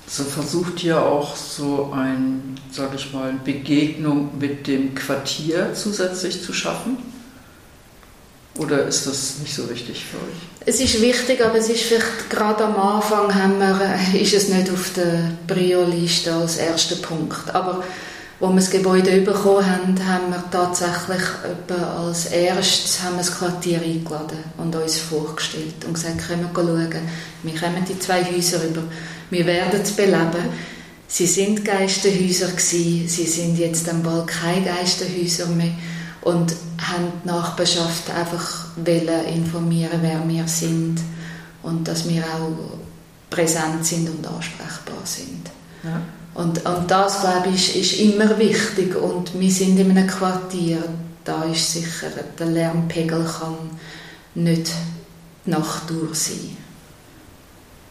So 0.09 0.25
versucht 0.25 0.83
ihr 0.85 1.01
auch 1.01 1.37
so 1.37 1.93
ein, 1.95 2.59
sage 2.73 2.97
ich 2.97 3.13
mal, 3.13 3.35
Begegnung 3.45 4.31
mit 4.39 4.67
dem 4.67 4.95
Quartier 4.95 5.75
zusätzlich 5.75 6.43
zu 6.43 6.55
schaffen? 6.55 6.97
Oder 8.57 8.87
ist 8.87 9.07
das 9.07 9.39
nicht 9.41 9.55
so 9.55 9.69
wichtig 9.69 10.05
für 10.05 10.17
euch? 10.17 10.67
Es 10.67 10.81
ist 10.81 11.01
wichtig, 11.01 11.45
aber 11.45 11.59
es 11.59 11.69
ist 11.69 11.83
vielleicht 11.83 12.31
gerade 12.31 12.65
am 12.65 12.77
Anfang 12.77 13.33
haben 13.35 13.59
wir, 13.59 13.81
äh, 14.15 14.21
ist 14.21 14.35
es 14.35 14.49
nicht 14.49 14.71
auf 14.71 14.93
der 14.95 15.33
Prio-Liste 15.47 16.33
als 16.33 16.57
erster 16.57 16.97
Punkt. 16.97 17.55
Aber 17.55 17.85
als 18.41 18.51
wir 18.51 18.57
das 18.57 18.71
Gebäude 18.71 19.21
bekommen 19.23 19.67
haben, 19.67 20.07
haben 20.07 20.31
wir 20.31 20.45
tatsächlich 20.51 21.23
als 21.69 22.27
erstes 22.27 23.03
haben 23.03 23.15
wir 23.15 23.19
das 23.19 23.37
Quartier 23.37 23.83
eingeladen 23.83 24.39
und 24.59 24.77
uns 24.77 24.99
vorgestellt 24.99 25.85
und 25.85 25.95
gesagt, 25.95 26.27
können 26.27 26.43
wir 26.43 26.51
schauen. 26.55 27.09
Wir 27.43 27.59
kommen 27.59 27.85
die 27.89 27.99
zwei 27.99 28.25
Häuser 28.25 28.63
über. 28.65 28.83
Wir 29.31 29.45
werden 29.45 29.81
es 29.83 29.91
beleben. 29.91 30.51
Sie 31.09 31.27
sind 31.27 31.65
Geisterhäuser 31.65 32.49
gewesen, 32.49 33.09
sie 33.09 33.27
sind 33.27 33.59
jetzt 33.59 33.89
dann 33.89 34.03
bald 34.03 34.29
keine 34.29 34.67
Geisterhäuser 34.67 35.47
mehr 35.47 35.73
und 36.21 36.55
haben 36.81 37.13
die 37.25 37.29
Nachbarschaft 37.29 38.11
einfach 38.11 38.67
informieren, 38.77 39.99
wer 40.03 40.29
wir 40.29 40.47
sind 40.47 41.01
und 41.63 41.89
dass 41.89 42.09
wir 42.09 42.23
auch 42.23 42.79
präsent 43.31 43.85
sind 43.85 44.09
und 44.09 44.27
ansprechbar 44.27 45.01
sind. 45.05 45.51
Ja. 45.83 46.01
Und, 46.39 46.65
und 46.65 46.89
das, 46.89 47.23
glaube 47.23 47.49
ich, 47.49 47.75
ist, 47.75 47.95
ist 47.95 48.01
immer 48.01 48.39
wichtig. 48.39 48.95
Und 48.95 49.39
wir 49.41 49.51
sind 49.51 49.77
in 49.77 49.91
einem 49.91 50.07
Quartier, 50.07 50.79
da 51.25 51.43
ist 51.43 51.73
sicher, 51.73 52.07
der 52.39 52.47
Lärmpegel 52.47 53.25
kann 53.25 53.57
nicht 54.37 54.71
die 55.45 55.51
Nacht 55.51 55.91
durch 55.91 56.15
sein. 56.15 56.57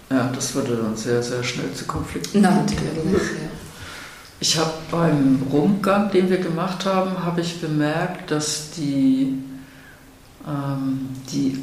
Ja, 0.09 0.31
das 0.33 0.55
würde 0.55 0.77
dann 0.77 0.95
sehr, 0.95 1.21
sehr 1.21 1.43
schnell 1.43 1.73
zu 1.73 1.83
Konflikten 1.83 2.39
führen. 2.39 2.55
Natürlich, 2.55 3.21
ja. 3.21 3.49
Ich 4.39 4.57
habe 4.57 4.71
beim 4.91 5.45
Rundgang, 5.51 6.09
den 6.09 6.29
wir 6.29 6.37
gemacht 6.37 6.85
haben, 6.85 7.21
habe 7.25 7.41
ich 7.41 7.59
bemerkt, 7.59 8.31
dass 8.31 8.71
die, 8.71 9.43
ähm, 10.47 11.09
die 11.33 11.61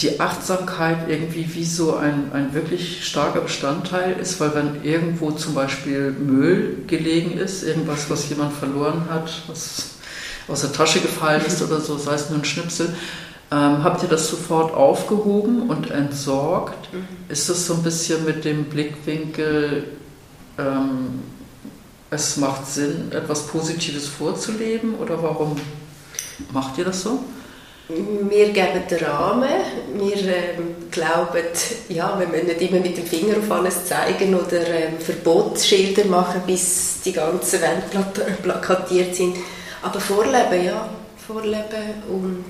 die 0.00 0.20
Achtsamkeit 0.20 1.08
irgendwie 1.08 1.52
wie 1.54 1.64
so 1.64 1.96
ein, 1.96 2.30
ein 2.32 2.54
wirklich 2.54 3.04
starker 3.04 3.40
Bestandteil 3.40 4.16
ist, 4.20 4.38
weil 4.40 4.54
wenn 4.54 4.84
irgendwo 4.84 5.32
zum 5.32 5.54
Beispiel 5.54 6.12
Müll 6.12 6.84
gelegen 6.86 7.36
ist, 7.38 7.64
irgendwas, 7.64 8.08
was 8.08 8.28
jemand 8.28 8.52
verloren 8.52 9.06
hat, 9.10 9.42
was 9.48 9.90
aus 10.46 10.60
der 10.60 10.72
Tasche 10.72 11.00
gefallen 11.00 11.42
ist 11.44 11.62
oder 11.62 11.80
so, 11.80 11.98
sei 11.98 12.14
es 12.14 12.30
nur 12.30 12.38
ein 12.38 12.44
Schnipsel, 12.44 12.94
ähm, 13.50 13.82
habt 13.82 14.02
ihr 14.02 14.08
das 14.08 14.28
sofort 14.28 14.72
aufgehoben 14.72 15.68
und 15.68 15.90
entsorgt? 15.90 16.92
Mhm. 16.92 17.06
Ist 17.28 17.48
das 17.48 17.66
so 17.66 17.74
ein 17.74 17.82
bisschen 17.82 18.24
mit 18.24 18.44
dem 18.44 18.64
Blickwinkel, 18.64 19.84
ähm, 20.58 21.22
es 22.10 22.36
macht 22.36 22.66
Sinn, 22.66 23.10
etwas 23.10 23.46
Positives 23.46 24.06
vorzuleben 24.06 24.94
oder 24.94 25.22
warum 25.22 25.56
macht 26.52 26.78
ihr 26.78 26.84
das 26.84 27.02
so? 27.02 27.24
Wir 27.88 28.50
geben 28.50 28.82
den 28.90 28.98
Rahmen. 28.98 29.48
Wir 29.94 30.16
ähm, 30.16 30.76
glauben, 30.90 31.42
ja, 31.88 32.18
wir 32.18 32.26
müssen 32.26 32.46
nicht 32.48 32.60
immer 32.60 32.80
mit 32.80 32.98
dem 32.98 33.06
Finger 33.06 33.38
auf 33.38 33.50
alles 33.50 33.86
zeigen 33.86 34.34
oder 34.34 34.60
ähm, 34.68 34.98
Verbotsschilder 34.98 36.04
machen, 36.04 36.42
bis 36.46 37.00
die 37.02 37.12
ganzen 37.12 37.62
Wände 37.62 38.36
plakatiert 38.42 39.14
sind. 39.14 39.36
Aber 39.82 40.00
vorleben, 40.00 40.66
ja, 40.66 40.86
vorleben 41.26 42.02
und 42.10 42.44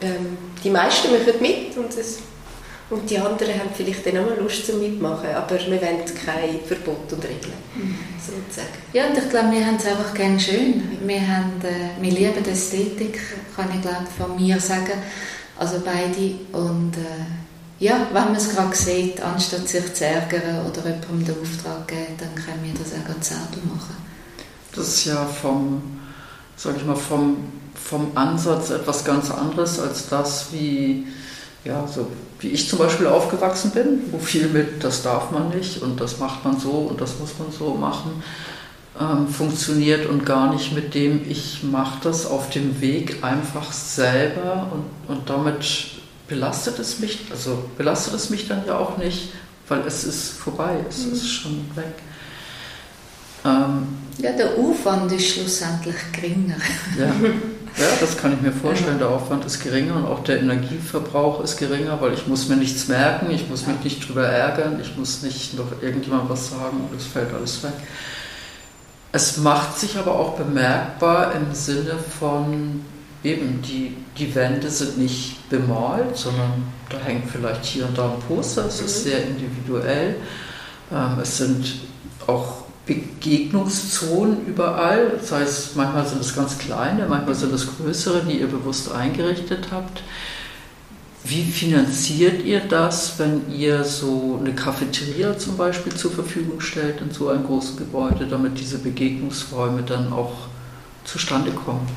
ähm, 0.00 0.38
die 0.64 0.70
meisten 0.70 1.08
machen 1.12 1.40
mit 1.42 1.76
und 1.76 1.90
es 1.98 2.20
und 2.88 3.10
die 3.10 3.18
anderen 3.18 3.58
haben 3.58 3.70
vielleicht 3.74 4.06
dann 4.06 4.18
auch 4.18 4.26
mal 4.26 4.38
Lust 4.38 4.66
zum 4.66 4.78
Mitmachen, 4.78 5.28
aber 5.34 5.54
wir 5.54 5.82
wollen 5.82 6.04
kein 6.24 6.60
Verbot 6.66 7.12
und 7.12 7.24
Regeln, 7.24 7.52
mhm. 7.74 7.98
sozusagen. 8.20 8.78
Ja, 8.92 9.08
und 9.08 9.18
ich 9.18 9.28
glaube, 9.28 9.50
wir 9.50 9.66
haben 9.66 9.76
es 9.76 9.86
einfach 9.86 10.14
gerne 10.14 10.38
schön. 10.38 10.82
Wir, 11.04 11.20
haben, 11.20 11.60
äh, 11.62 12.00
wir 12.00 12.12
lieben 12.12 12.44
die 12.44 12.50
Ästhetik, 12.50 13.18
kann 13.56 13.70
ich 13.74 13.82
glaube 13.82 14.06
von 14.16 14.36
mir 14.36 14.60
sagen, 14.60 15.02
also 15.58 15.82
beide. 15.84 16.34
Und 16.52 16.92
äh, 16.96 17.84
ja, 17.84 18.06
wenn 18.12 18.24
man 18.24 18.36
es 18.36 18.54
gerade 18.54 18.74
sieht, 18.76 19.20
anstatt 19.20 19.68
sich 19.68 19.92
zu 19.92 20.06
ärgern 20.06 20.66
oder 20.66 20.84
jemandem 20.84 21.24
den 21.24 21.42
Auftrag 21.42 21.88
geben, 21.88 22.14
dann 22.18 22.34
können 22.36 22.62
wir 22.62 22.72
das 22.72 22.92
auch 22.92 23.22
selber 23.22 23.66
machen. 23.74 23.96
Das 24.76 24.88
ist 24.88 25.06
ja 25.06 25.26
vom, 25.26 25.82
sag 26.56 26.76
ich 26.76 26.84
mal, 26.84 26.94
vom, 26.94 27.36
vom 27.74 28.16
Ansatz 28.16 28.70
etwas 28.70 29.04
ganz 29.04 29.30
anderes 29.30 29.80
als 29.80 30.08
das, 30.08 30.52
wie, 30.52 31.06
ja, 31.66 31.86
so 31.86 32.06
wie 32.40 32.48
ich 32.48 32.68
zum 32.68 32.78
Beispiel 32.78 33.06
aufgewachsen 33.06 33.70
bin, 33.70 34.00
wo 34.10 34.18
viel 34.18 34.48
mit, 34.48 34.84
das 34.84 35.02
darf 35.02 35.30
man 35.30 35.48
nicht 35.50 35.82
und 35.82 36.00
das 36.00 36.18
macht 36.18 36.44
man 36.44 36.58
so 36.58 36.70
und 36.70 37.00
das 37.00 37.18
muss 37.18 37.38
man 37.38 37.50
so 37.50 37.74
machen, 37.74 38.22
ähm, 39.00 39.28
funktioniert 39.28 40.06
und 40.06 40.26
gar 40.26 40.52
nicht 40.52 40.72
mit 40.72 40.94
dem, 40.94 41.28
ich 41.28 41.62
mache 41.62 41.98
das 42.02 42.26
auf 42.26 42.50
dem 42.50 42.80
Weg 42.80 43.24
einfach 43.24 43.72
selber 43.72 44.70
und, 44.72 45.14
und 45.16 45.30
damit 45.30 45.64
belastet 46.28 46.78
es 46.78 46.98
mich, 46.98 47.20
also 47.30 47.64
belastet 47.78 48.14
es 48.14 48.30
mich 48.30 48.48
dann 48.48 48.66
ja 48.66 48.78
auch 48.78 48.98
nicht, 48.98 49.30
weil 49.68 49.80
es 49.86 50.04
ist 50.04 50.32
vorbei, 50.32 50.76
es 50.88 51.06
mhm. 51.06 51.12
ist 51.12 51.28
schon 51.28 51.70
weg. 51.74 51.94
Ähm, 53.44 53.86
ja, 54.18 54.32
der 54.32 54.56
Aufwand 54.58 55.10
ist 55.12 55.28
schlussendlich 55.28 55.96
geringer. 56.12 56.56
Ja. 56.98 57.14
ja, 57.78 57.86
das 58.00 58.16
kann 58.16 58.32
ich 58.32 58.40
mir 58.40 58.52
vorstellen. 58.52 58.98
Der 58.98 59.10
Aufwand 59.10 59.44
ist 59.44 59.62
geringer 59.62 59.96
und 59.96 60.06
auch 60.06 60.24
der 60.24 60.40
Energieverbrauch 60.40 61.42
ist 61.42 61.58
geringer, 61.58 62.00
weil 62.00 62.14
ich 62.14 62.26
muss 62.26 62.48
mir 62.48 62.56
nichts 62.56 62.88
merken, 62.88 63.30
ich 63.30 63.48
muss 63.48 63.66
mich 63.66 63.82
nicht 63.84 64.08
drüber 64.08 64.26
ärgern, 64.26 64.80
ich 64.80 64.96
muss 64.96 65.22
nicht 65.22 65.56
noch 65.58 65.82
irgendjemand 65.82 66.30
was 66.30 66.50
sagen 66.50 66.88
und 66.90 66.98
es 66.98 67.06
fällt 67.06 67.32
alles 67.34 67.62
weg. 67.62 67.74
Es 69.12 69.36
macht 69.38 69.78
sich 69.78 69.96
aber 69.98 70.18
auch 70.18 70.36
bemerkbar 70.36 71.34
im 71.34 71.54
Sinne 71.54 71.94
von 72.18 72.84
eben, 73.22 73.60
die, 73.62 73.96
die 74.18 74.34
Wände 74.34 74.70
sind 74.70 74.98
nicht 74.98 75.48
bemalt, 75.48 76.16
sondern 76.16 76.64
da 76.88 76.98
hängt 76.98 77.30
vielleicht 77.30 77.64
hier 77.64 77.86
und 77.86 77.96
da 77.98 78.12
ein 78.12 78.20
Poster, 78.28 78.66
es 78.66 78.80
ist 78.80 79.04
mhm. 79.04 79.10
sehr 79.10 79.24
individuell. 79.24 80.16
Ähm, 80.92 81.18
es 81.20 81.38
sind 81.38 81.80
auch 82.26 82.65
Begegnungszonen 82.86 84.46
überall, 84.46 85.18
das 85.20 85.32
heißt, 85.32 85.76
manchmal 85.76 86.06
sind 86.06 86.20
es 86.20 86.34
ganz 86.34 86.56
kleine, 86.56 87.06
manchmal 87.08 87.34
sind 87.34 87.52
es 87.52 87.66
größere, 87.76 88.22
die 88.24 88.38
ihr 88.38 88.46
bewusst 88.46 88.92
eingerichtet 88.92 89.68
habt. 89.72 90.02
Wie 91.24 91.42
finanziert 91.42 92.44
ihr 92.44 92.60
das, 92.60 93.18
wenn 93.18 93.52
ihr 93.52 93.82
so 93.82 94.38
eine 94.40 94.54
Cafeteria 94.54 95.36
zum 95.36 95.56
Beispiel 95.56 95.92
zur 95.92 96.12
Verfügung 96.12 96.60
stellt 96.60 97.00
in 97.00 97.10
so 97.10 97.28
einem 97.28 97.44
großen 97.44 97.76
Gebäude, 97.76 98.28
damit 98.28 98.60
diese 98.60 98.78
Begegnungsräume 98.78 99.82
dann 99.82 100.12
auch 100.12 100.34
zustande 101.04 101.50
kommen? 101.50 101.88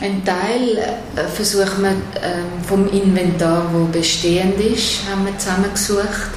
Ein 0.00 0.22
Teil 0.24 0.76
äh, 1.16 1.26
versuchen 1.26 1.82
wir 1.82 1.90
äh, 1.90 2.44
vom 2.68 2.86
Inventar, 2.90 3.68
wo 3.72 3.86
bestehend 3.86 4.60
ist, 4.60 5.00
haben 5.10 5.24
wir 5.24 5.36
zusammengesucht. 5.38 6.30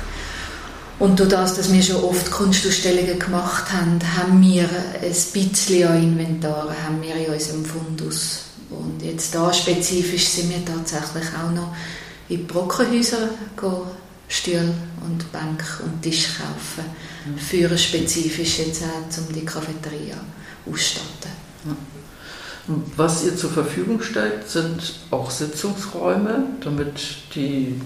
Und 1.01 1.19
durch 1.19 1.29
das, 1.29 1.55
dass 1.55 1.73
wir 1.73 1.81
schon 1.81 2.03
oft 2.03 2.29
Kunstausstellungen 2.29 3.17
gemacht 3.17 3.71
haben, 3.73 3.99
haben 4.15 4.39
wir 4.43 4.69
ein 5.01 5.09
bisschen 5.33 5.87
an 5.87 6.03
Inventar 6.03 6.75
haben 6.85 7.01
wir 7.01 7.15
in 7.15 7.33
unserem 7.33 7.65
Fundus. 7.65 8.41
Und 8.69 9.01
jetzt 9.01 9.33
da 9.33 9.51
spezifisch 9.51 10.27
sind 10.27 10.51
wir 10.51 10.63
tatsächlich 10.63 11.25
auch 11.33 11.51
noch 11.55 11.75
in 12.29 12.45
Brockenhäuser 12.45 13.29
Stühle 14.27 14.75
und 15.03 15.31
Bank 15.31 15.63
und 15.83 16.03
Tisch 16.03 16.37
kaufen. 16.37 16.87
Mhm. 17.25 17.37
Für 17.39 17.75
spezifisch 17.79 18.59
jetzt 18.59 18.83
auch, 18.83 19.17
um 19.17 19.33
die 19.33 19.43
Cafeteria 19.43 20.17
auszustatten. 20.67 21.31
Ja. 21.65 22.75
Was 22.95 23.25
ihr 23.25 23.35
zur 23.35 23.49
Verfügung 23.49 24.03
stellt, 24.03 24.47
sind 24.47 24.99
auch 25.09 25.31
Sitzungsräume, 25.31 26.43
damit 26.63 27.01
die, 27.33 27.81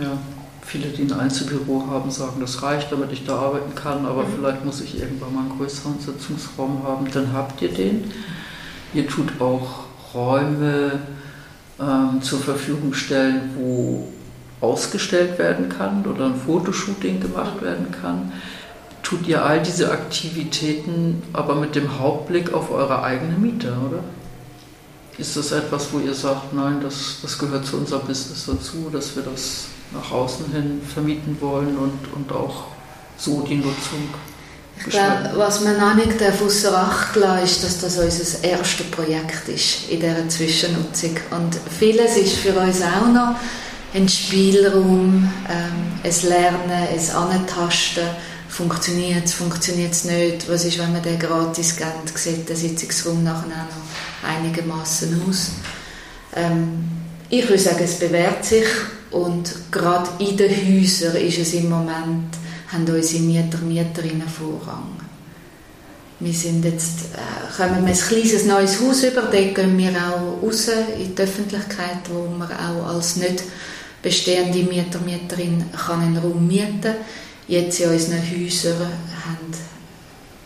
ja, 0.00 0.16
viele, 0.62 0.88
die 0.88 1.02
ein 1.02 1.12
Einzelbüro 1.12 1.86
haben, 1.88 2.10
sagen, 2.10 2.40
das 2.40 2.62
reicht, 2.62 2.90
damit 2.90 3.12
ich 3.12 3.24
da 3.24 3.36
arbeiten 3.36 3.74
kann, 3.74 4.06
aber 4.06 4.22
mhm. 4.22 4.34
vielleicht 4.36 4.64
muss 4.64 4.80
ich 4.80 4.98
irgendwann 5.00 5.34
mal 5.34 5.40
einen 5.42 5.58
größeren 5.58 5.98
Sitzungsraum 5.98 6.82
haben. 6.84 7.06
Dann 7.12 7.32
habt 7.32 7.60
ihr 7.62 7.70
den. 7.70 8.10
Ihr 8.94 9.06
tut 9.06 9.40
auch 9.40 9.84
Räume 10.14 11.00
ähm, 11.80 12.22
zur 12.22 12.38
Verfügung 12.40 12.94
stellen, 12.94 13.50
wo 13.56 14.08
ausgestellt 14.60 15.38
werden 15.38 15.68
kann 15.68 16.06
oder 16.06 16.26
ein 16.26 16.36
Fotoshooting 16.36 17.20
gemacht 17.20 17.60
werden 17.62 17.90
kann 17.90 18.32
tut 19.12 19.26
ihr 19.26 19.44
all 19.44 19.62
diese 19.62 19.90
Aktivitäten 19.90 21.22
aber 21.32 21.54
mit 21.54 21.74
dem 21.74 21.98
Hauptblick 21.98 22.52
auf 22.54 22.70
eure 22.70 23.02
eigene 23.02 23.36
Miete, 23.36 23.74
oder? 23.86 24.02
Ist 25.18 25.36
das 25.36 25.52
etwas, 25.52 25.92
wo 25.92 25.98
ihr 25.98 26.14
sagt, 26.14 26.54
nein, 26.54 26.80
das, 26.80 27.18
das 27.20 27.38
gehört 27.38 27.66
zu 27.66 27.76
unserem 27.76 28.06
Business 28.06 28.46
dazu, 28.46 28.88
dass 28.90 29.14
wir 29.14 29.22
das 29.22 29.66
nach 29.92 30.10
außen 30.10 30.52
hin 30.52 30.80
vermieten 30.82 31.36
wollen 31.40 31.76
und, 31.76 32.12
und 32.14 32.32
auch 32.32 32.64
so 33.16 33.42
die 33.42 33.56
Nutzung 33.56 34.08
ich 34.84 34.90
glaube, 34.90 35.30
was 35.36 35.60
man 35.60 35.80
auch 35.80 35.94
nicht 35.94 36.20
außer 36.20 36.76
Acht 36.76 37.14
lassen 37.14 37.44
ist, 37.44 37.62
dass 37.62 37.80
das 37.80 37.98
unser 37.98 38.42
erstes 38.42 38.90
Projekt 38.90 39.48
ist 39.48 39.88
in 39.88 40.00
dieser 40.00 40.28
Zwischennutzung. 40.28 41.16
Und 41.30 41.56
vieles 41.78 42.16
ist 42.16 42.36
für 42.36 42.54
uns 42.54 42.82
auch 42.82 43.06
noch 43.06 43.36
ein 43.94 44.08
Spielraum, 44.08 45.30
ähm, 45.48 46.00
ein 46.02 46.28
Lernen, 46.28 46.70
ein 46.70 47.14
Antasten, 47.14 48.08
funktioniert 48.48 49.24
es, 49.24 49.34
funktioniert 49.34 49.92
es 49.92 50.04
nicht, 50.04 50.48
was 50.48 50.64
ist, 50.64 50.78
wenn 50.78 50.92
man 50.92 51.02
den 51.02 51.18
gratis 51.18 51.76
gibt, 51.76 52.18
sieht 52.18 52.48
der 52.48 52.56
Sitzungsraum 52.56 53.22
nachher 53.22 53.46
auch 53.46 53.46
noch 53.46 54.28
einigermaßen 54.28 55.22
aus. 55.28 55.52
Ähm, 56.34 56.84
ich 57.30 57.48
würde 57.48 57.62
sagen, 57.62 57.84
es 57.84 57.98
bewährt 57.98 58.44
sich 58.44 58.66
und 59.12 59.54
gerade 59.70 60.08
in 60.18 60.36
den 60.36 60.50
Häusern 60.50 61.16
ist 61.16 61.38
es 61.38 61.54
im 61.54 61.68
Moment, 61.68 62.34
haben 62.72 62.86
unsere 62.88 63.22
Mieter, 63.22 63.58
Mieterinnen 63.58 64.28
Vorrang. 64.28 64.96
Wir 66.20 66.32
sind 66.32 66.64
jetzt, 66.64 67.06
äh, 67.14 67.56
kommen 67.56 67.84
wir 67.84 67.92
ein 67.92 67.98
kleines 67.98 68.46
neues 68.46 68.80
Haus 68.80 69.02
über, 69.02 69.22
dort 69.22 69.54
gehen 69.54 69.76
wir 69.76 69.90
auch 69.90 70.42
raus 70.42 70.68
in 70.68 71.14
die 71.14 71.22
Öffentlichkeit, 71.22 71.98
wo 72.10 72.28
man 72.28 72.48
auch 72.52 72.94
als 72.94 73.16
nicht 73.16 73.42
bestehende 74.00 74.62
Mieter, 74.62 75.00
Mieterin 75.00 75.64
kann 75.86 76.00
einen 76.00 76.16
Raum 76.16 76.46
mieten 76.46 76.80
kann 76.82 76.94
jetzt 77.48 77.80
in 77.80 77.90
unseren 77.90 78.22
Häusern 78.22 78.80
haben 78.80 79.52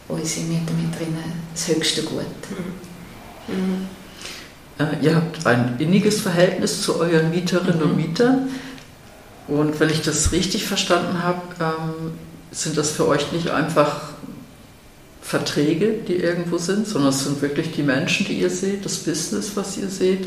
unsere 0.08 0.46
Mieterinnen 0.46 1.32
das 1.52 1.68
höchste 1.68 2.02
Gut. 2.02 2.24
Mhm. 3.48 3.54
Mhm. 3.54 3.88
Äh, 4.78 5.04
ihr 5.04 5.16
habt 5.16 5.46
ein 5.46 5.76
inniges 5.78 6.20
Verhältnis 6.20 6.82
zu 6.82 7.00
euren 7.00 7.30
Mieterinnen 7.30 7.78
mhm. 7.78 7.90
und 7.90 7.96
Mietern. 7.96 8.48
Und 9.48 9.78
wenn 9.78 9.90
ich 9.90 10.02
das 10.02 10.32
richtig 10.32 10.66
verstanden 10.66 11.22
habe, 11.22 11.42
ähm, 11.60 12.12
sind 12.50 12.76
das 12.76 12.90
für 12.90 13.06
euch 13.06 13.32
nicht 13.32 13.50
einfach 13.50 14.10
Verträge, 15.22 15.92
die 16.06 16.16
irgendwo 16.16 16.58
sind, 16.58 16.86
sondern 16.86 17.10
es 17.10 17.24
sind 17.24 17.42
wirklich 17.42 17.72
die 17.72 17.82
Menschen, 17.82 18.26
die 18.26 18.34
ihr 18.34 18.50
seht, 18.50 18.84
das 18.84 18.98
Business, 18.98 19.52
was 19.56 19.76
ihr 19.76 19.88
seht. 19.88 20.26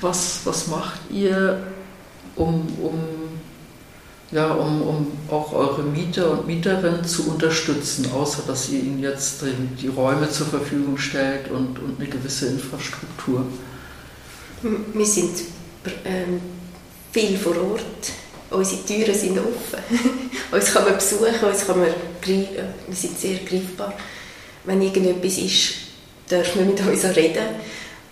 Was, 0.00 0.40
was 0.44 0.66
macht 0.68 1.00
ihr, 1.10 1.62
um, 2.36 2.66
um 2.80 2.98
ja, 4.32 4.52
um, 4.52 4.82
um 4.82 5.06
auch 5.28 5.52
eure 5.52 5.82
Mieter 5.82 6.30
und 6.30 6.46
Mieterinnen 6.46 7.04
zu 7.04 7.30
unterstützen, 7.30 8.10
außer 8.12 8.42
dass 8.46 8.68
ihr 8.70 8.80
ihnen 8.80 9.00
jetzt 9.00 9.42
die, 9.80 9.88
Räume 9.88 10.30
zur 10.30 10.46
Verfügung 10.46 10.96
stellt 10.98 11.50
und, 11.50 11.78
und 11.78 11.98
eine 11.98 12.08
gewisse 12.08 12.46
Infrastruktur? 12.46 13.44
Wir 14.62 15.06
sind 15.06 15.30
ähm, 16.04 16.40
viel 17.12 17.36
vor 17.36 17.56
Ort. 17.56 18.12
Unsere 18.50 18.84
Türen 18.84 19.14
sind 19.14 19.38
offen. 19.38 19.78
uns 20.52 20.72
kann 20.72 20.84
man 20.84 20.94
besuchen, 20.94 21.48
uns 21.48 21.66
kann 21.66 21.78
man 21.78 21.88
wir 22.26 22.96
sind 22.96 23.18
sehr 23.18 23.38
greifbar. 23.38 23.94
Wenn 24.64 24.82
irgendetwas 24.82 25.38
ist, 25.38 25.74
dürfen 26.30 26.60
wir 26.60 26.66
mit 26.66 26.80
uns 26.80 27.04
reden. 27.16 27.46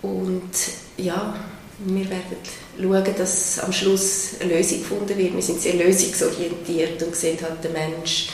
Und 0.02 0.50
ja, 0.96 1.34
wir 1.78 2.10
werden 2.10 2.36
schauen, 2.80 3.14
dass 3.16 3.58
am 3.60 3.72
Schluss 3.72 4.30
eine 4.40 4.56
Lösung 4.56 4.78
gefunden 4.80 5.16
wird. 5.16 5.34
Wir 5.34 5.42
sind 5.42 5.60
sehr 5.60 5.74
lösungsorientiert 5.74 7.02
und 7.02 7.14
sehen 7.14 7.38
halt 7.40 7.62
den 7.62 7.72
Mensch 7.72 8.28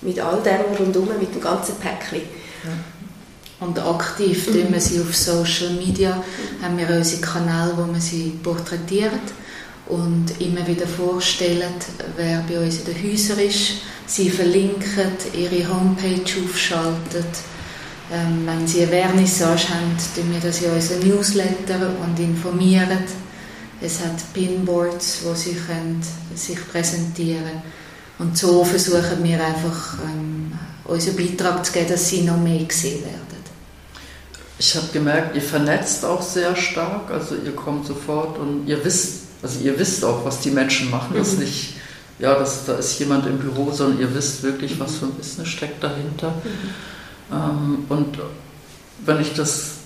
mit 0.00 0.18
all 0.20 0.42
dem 0.42 0.76
rundherum, 0.78 1.10
mit 1.18 1.34
dem 1.34 1.40
ganzen 1.40 1.76
Päckchen. 1.76 2.22
Ja. 2.64 3.66
Und 3.66 3.78
aktiv 3.78 4.48
mhm. 4.48 4.72
wir 4.72 4.80
sie 4.80 5.00
auf 5.00 5.14
Social 5.14 5.70
Media, 5.70 6.22
haben 6.62 6.76
wir 6.78 6.88
unsere 6.90 7.20
Kanäle, 7.22 7.72
wo 7.76 7.92
wir 7.92 8.00
sie 8.00 8.38
porträtieren 8.42 9.20
und 9.86 10.26
immer 10.40 10.66
wieder 10.66 10.86
vorstellen, 10.86 11.72
wer 12.16 12.44
bei 12.48 12.58
uns 12.58 12.80
in 12.80 12.84
den 12.86 13.02
Häusern 13.02 13.38
ist. 13.38 13.72
Sie 14.06 14.30
verlinken, 14.30 15.12
ihre 15.34 15.68
Homepage 15.68 16.22
aufschalten 16.44 17.24
ähm, 18.12 18.46
wenn 18.46 18.66
Sie 18.66 18.82
eine 18.82 18.90
Vernissage 18.90 19.68
haben, 19.68 19.96
tun 20.14 20.32
wir 20.32 20.40
das 20.40 20.62
in 20.62 20.70
unseren 20.70 21.08
Newsletter 21.08 21.90
und 22.02 22.18
informieren. 22.18 22.98
Es 23.80 24.00
hat 24.00 24.32
Pinboards, 24.32 25.20
wo 25.24 25.34
Sie 25.34 25.54
können 25.54 26.02
sich 26.34 26.58
präsentieren 26.68 27.44
können. 27.44 27.62
Und 28.18 28.38
so 28.38 28.64
versuchen 28.64 29.22
wir 29.22 29.44
einfach, 29.44 29.98
ähm, 30.04 30.52
unseren 30.84 31.16
Beitrag 31.16 31.64
zu 31.66 31.72
geben, 31.72 31.88
dass 31.90 32.08
Sie 32.08 32.22
noch 32.22 32.38
mehr 32.38 32.64
gesehen 32.64 33.04
werden. 33.04 33.26
Ich 34.58 34.74
habe 34.74 34.86
gemerkt, 34.90 35.36
ihr 35.36 35.42
vernetzt 35.42 36.02
auch 36.04 36.22
sehr 36.22 36.56
stark, 36.56 37.10
also 37.10 37.34
ihr 37.34 37.54
kommt 37.54 37.86
sofort 37.86 38.38
und 38.38 38.66
ihr 38.66 38.82
wisst 38.82 39.26
also 39.42 39.60
ihr 39.60 39.78
wisst 39.78 40.04
auch, 40.04 40.24
was 40.24 40.40
die 40.40 40.50
Menschen 40.50 40.90
machen, 40.90 41.14
mhm. 41.14 41.18
das 41.18 41.28
ist 41.28 41.38
nicht, 41.38 41.74
ja, 42.18 42.34
das, 42.34 42.64
da 42.64 42.74
ist 42.76 42.98
jemand 42.98 43.26
im 43.26 43.38
Büro, 43.38 43.70
sondern 43.70 44.00
ihr 44.00 44.14
wisst 44.14 44.42
wirklich, 44.42 44.78
was 44.80 44.96
für 44.96 45.06
ein 45.06 45.12
Business 45.12 45.48
steckt 45.48 45.82
dahinter. 45.82 46.30
Mhm. 46.30 46.70
Ähm, 47.32 47.84
und 47.88 48.18
wenn 49.04 49.20
ich 49.20 49.34
das 49.34 49.76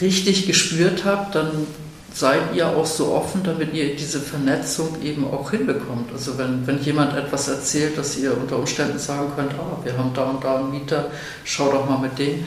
richtig 0.00 0.46
gespürt 0.46 1.04
habe, 1.04 1.26
dann 1.32 1.66
seid 2.12 2.54
ihr 2.54 2.66
auch 2.68 2.86
so 2.86 3.12
offen, 3.12 3.42
damit 3.44 3.74
ihr 3.74 3.94
diese 3.94 4.20
Vernetzung 4.20 5.00
eben 5.02 5.24
auch 5.24 5.50
hinbekommt. 5.50 6.10
Also 6.12 6.36
wenn, 6.38 6.66
wenn 6.66 6.80
jemand 6.82 7.16
etwas 7.16 7.48
erzählt, 7.48 7.96
dass 7.96 8.16
ihr 8.16 8.36
unter 8.36 8.58
Umständen 8.58 8.98
sagen 8.98 9.30
könnt, 9.36 9.52
ah, 9.54 9.78
wir 9.84 9.96
haben 9.96 10.12
da 10.14 10.24
und 10.24 10.42
da 10.42 10.58
einen 10.58 10.70
Mieter, 10.70 11.10
schau 11.44 11.70
doch 11.70 11.88
mal 11.88 11.98
mit 11.98 12.18
dem. 12.18 12.46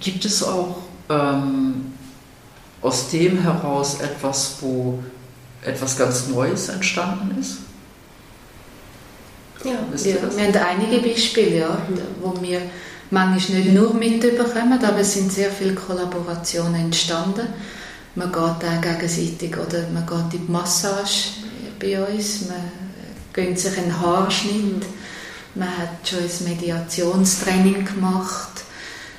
Gibt 0.00 0.24
es 0.24 0.42
auch 0.42 0.76
ähm, 1.08 1.92
aus 2.80 3.08
dem 3.08 3.38
heraus 3.42 4.00
etwas, 4.00 4.56
wo 4.60 5.02
etwas 5.64 5.96
ganz 5.96 6.28
Neues 6.28 6.68
entstanden 6.68 7.36
ist? 7.40 7.58
Ja, 9.64 9.78
wir, 9.90 10.36
wir 10.36 10.46
haben 10.46 10.56
einige 10.56 11.08
Beispiele, 11.08 11.58
ja, 11.58 11.78
wo 12.20 12.34
wir 12.42 12.60
manchmal 13.14 13.60
nicht 13.60 13.72
nur 13.72 13.94
mitbekommen, 13.94 14.84
aber 14.84 14.98
es 14.98 15.14
sind 15.14 15.32
sehr 15.32 15.50
viele 15.50 15.74
Kollaborationen 15.74 16.74
entstanden. 16.74 17.46
Man 18.16 18.30
geht 18.30 18.40
auch 18.40 18.80
gegenseitig 18.82 19.56
oder 19.56 19.88
man 19.92 20.06
geht 20.06 20.40
in 20.40 20.46
die 20.46 20.52
Massage 20.52 21.30
bei 21.80 21.98
uns, 22.04 22.48
man 22.48 22.70
gönnt 23.32 23.58
sich 23.58 23.78
einen 23.78 23.98
Haarschnitt, 24.00 24.84
man 25.54 25.68
hat 25.68 26.08
schon 26.08 26.18
ein 26.18 26.48
Mediationstraining 26.54 27.84
gemacht, 27.84 28.64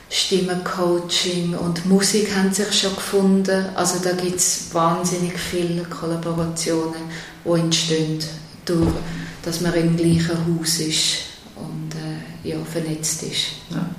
Stimmencoaching 0.09 1.55
und 1.55 1.85
Musik 1.85 2.33
haben 2.35 2.53
sich 2.53 2.71
schon 2.79 2.95
gefunden. 2.95 3.65
Also 3.75 3.99
da 4.03 4.11
gibt 4.11 4.37
es 4.37 4.73
wahnsinnig 4.73 5.37
viele 5.37 5.83
Kollaborationen, 5.83 7.01
die 7.43 7.59
entstehen, 7.59 8.19
durch, 8.65 8.93
dass 9.43 9.61
man 9.61 9.73
im 9.73 9.97
gleichen 9.97 10.37
Haus 10.37 10.79
ist 10.79 11.34
ja, 12.45 12.57
vernetzt 12.65 13.23
ist. 13.23 13.47
Ja. 13.69 13.89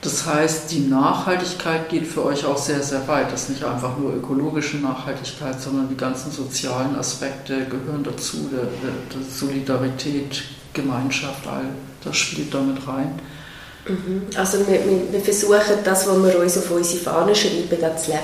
Das 0.00 0.26
heißt, 0.26 0.70
die 0.70 0.80
Nachhaltigkeit 0.80 1.88
geht 1.88 2.06
für 2.06 2.24
euch 2.24 2.44
auch 2.44 2.56
sehr, 2.56 2.82
sehr 2.82 3.06
weit. 3.08 3.32
Das 3.32 3.42
ist 3.42 3.50
nicht 3.50 3.64
einfach 3.64 3.98
nur 3.98 4.14
ökologische 4.14 4.76
Nachhaltigkeit, 4.76 5.60
sondern 5.60 5.88
die 5.88 5.96
ganzen 5.96 6.30
sozialen 6.30 6.94
Aspekte 6.96 7.66
gehören 7.66 8.04
dazu. 8.04 8.48
Der, 8.52 8.60
der, 8.60 8.92
der 9.12 9.28
Solidarität, 9.28 10.44
Gemeinschaft, 10.72 11.46
all 11.48 11.64
das 12.04 12.16
spielt 12.16 12.54
damit 12.54 12.86
rein. 12.86 13.18
Mhm. 13.88 14.26
Also 14.36 14.58
wir, 14.68 14.80
wir, 15.10 15.20
versuchen 15.20 15.78
das, 15.82 16.06
was 16.06 16.22
wir 16.22 16.38
uns 16.38 16.58
auf 16.58 16.70
unsere 16.70 17.02
Fahne 17.02 17.34
schreiben, 17.34 17.76
das 17.80 18.04
zu 18.04 18.12
leben. 18.12 18.22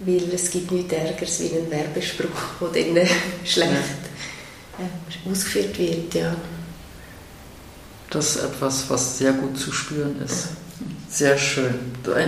Weil 0.00 0.34
es 0.34 0.50
gibt 0.50 0.70
nichts 0.70 0.92
Ärgeres 0.94 1.40
wie 1.40 1.58
ein 1.58 1.70
Werbespruch, 1.70 2.70
der 2.74 2.94
dann 2.94 3.08
schlecht 3.44 3.72
ja. 4.78 5.30
ausgeführt 5.30 5.78
wird. 5.78 6.14
Ja. 6.14 6.34
Das 8.10 8.36
ist 8.36 8.42
etwas, 8.42 8.90
was 8.90 9.18
sehr 9.18 9.32
gut 9.32 9.56
zu 9.56 9.72
spüren 9.72 10.20
ist. 10.22 10.48
Sehr 11.08 11.38
schön. 11.38 11.74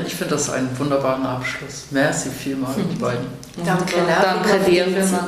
Ich 0.07 0.15
finde 0.15 0.35
das 0.35 0.49
einen 0.51 0.77
wunderbaren 0.79 1.27
Abschluss. 1.27 1.87
Merci 1.91 2.31
vielmal, 2.31 2.75
die 2.77 2.97
beiden. 2.97 3.27
Danke, 3.65 3.95
danke 4.07 4.71
dir 4.71 4.85
vielmals. 4.85 5.23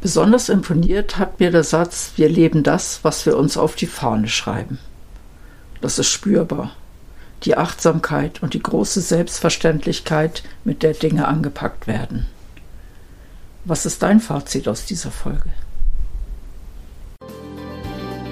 Besonders 0.00 0.48
imponiert 0.50 1.16
hat 1.16 1.40
mir 1.40 1.50
der 1.50 1.64
Satz, 1.64 2.12
wir 2.16 2.28
leben 2.28 2.62
das, 2.62 3.00
was 3.02 3.24
wir 3.24 3.38
uns 3.38 3.56
auf 3.56 3.74
die 3.74 3.86
Fahne 3.86 4.28
schreiben. 4.28 4.78
Das 5.80 5.98
ist 5.98 6.08
spürbar. 6.08 6.72
Die 7.44 7.56
Achtsamkeit 7.56 8.42
und 8.42 8.54
die 8.54 8.62
große 8.62 9.00
Selbstverständlichkeit, 9.00 10.42
mit 10.64 10.82
der 10.82 10.92
Dinge 10.92 11.26
angepackt 11.28 11.86
werden. 11.86 12.26
Was 13.64 13.86
ist 13.86 14.02
dein 14.02 14.20
Fazit 14.20 14.68
aus 14.68 14.84
dieser 14.84 15.10
Folge? 15.10 15.50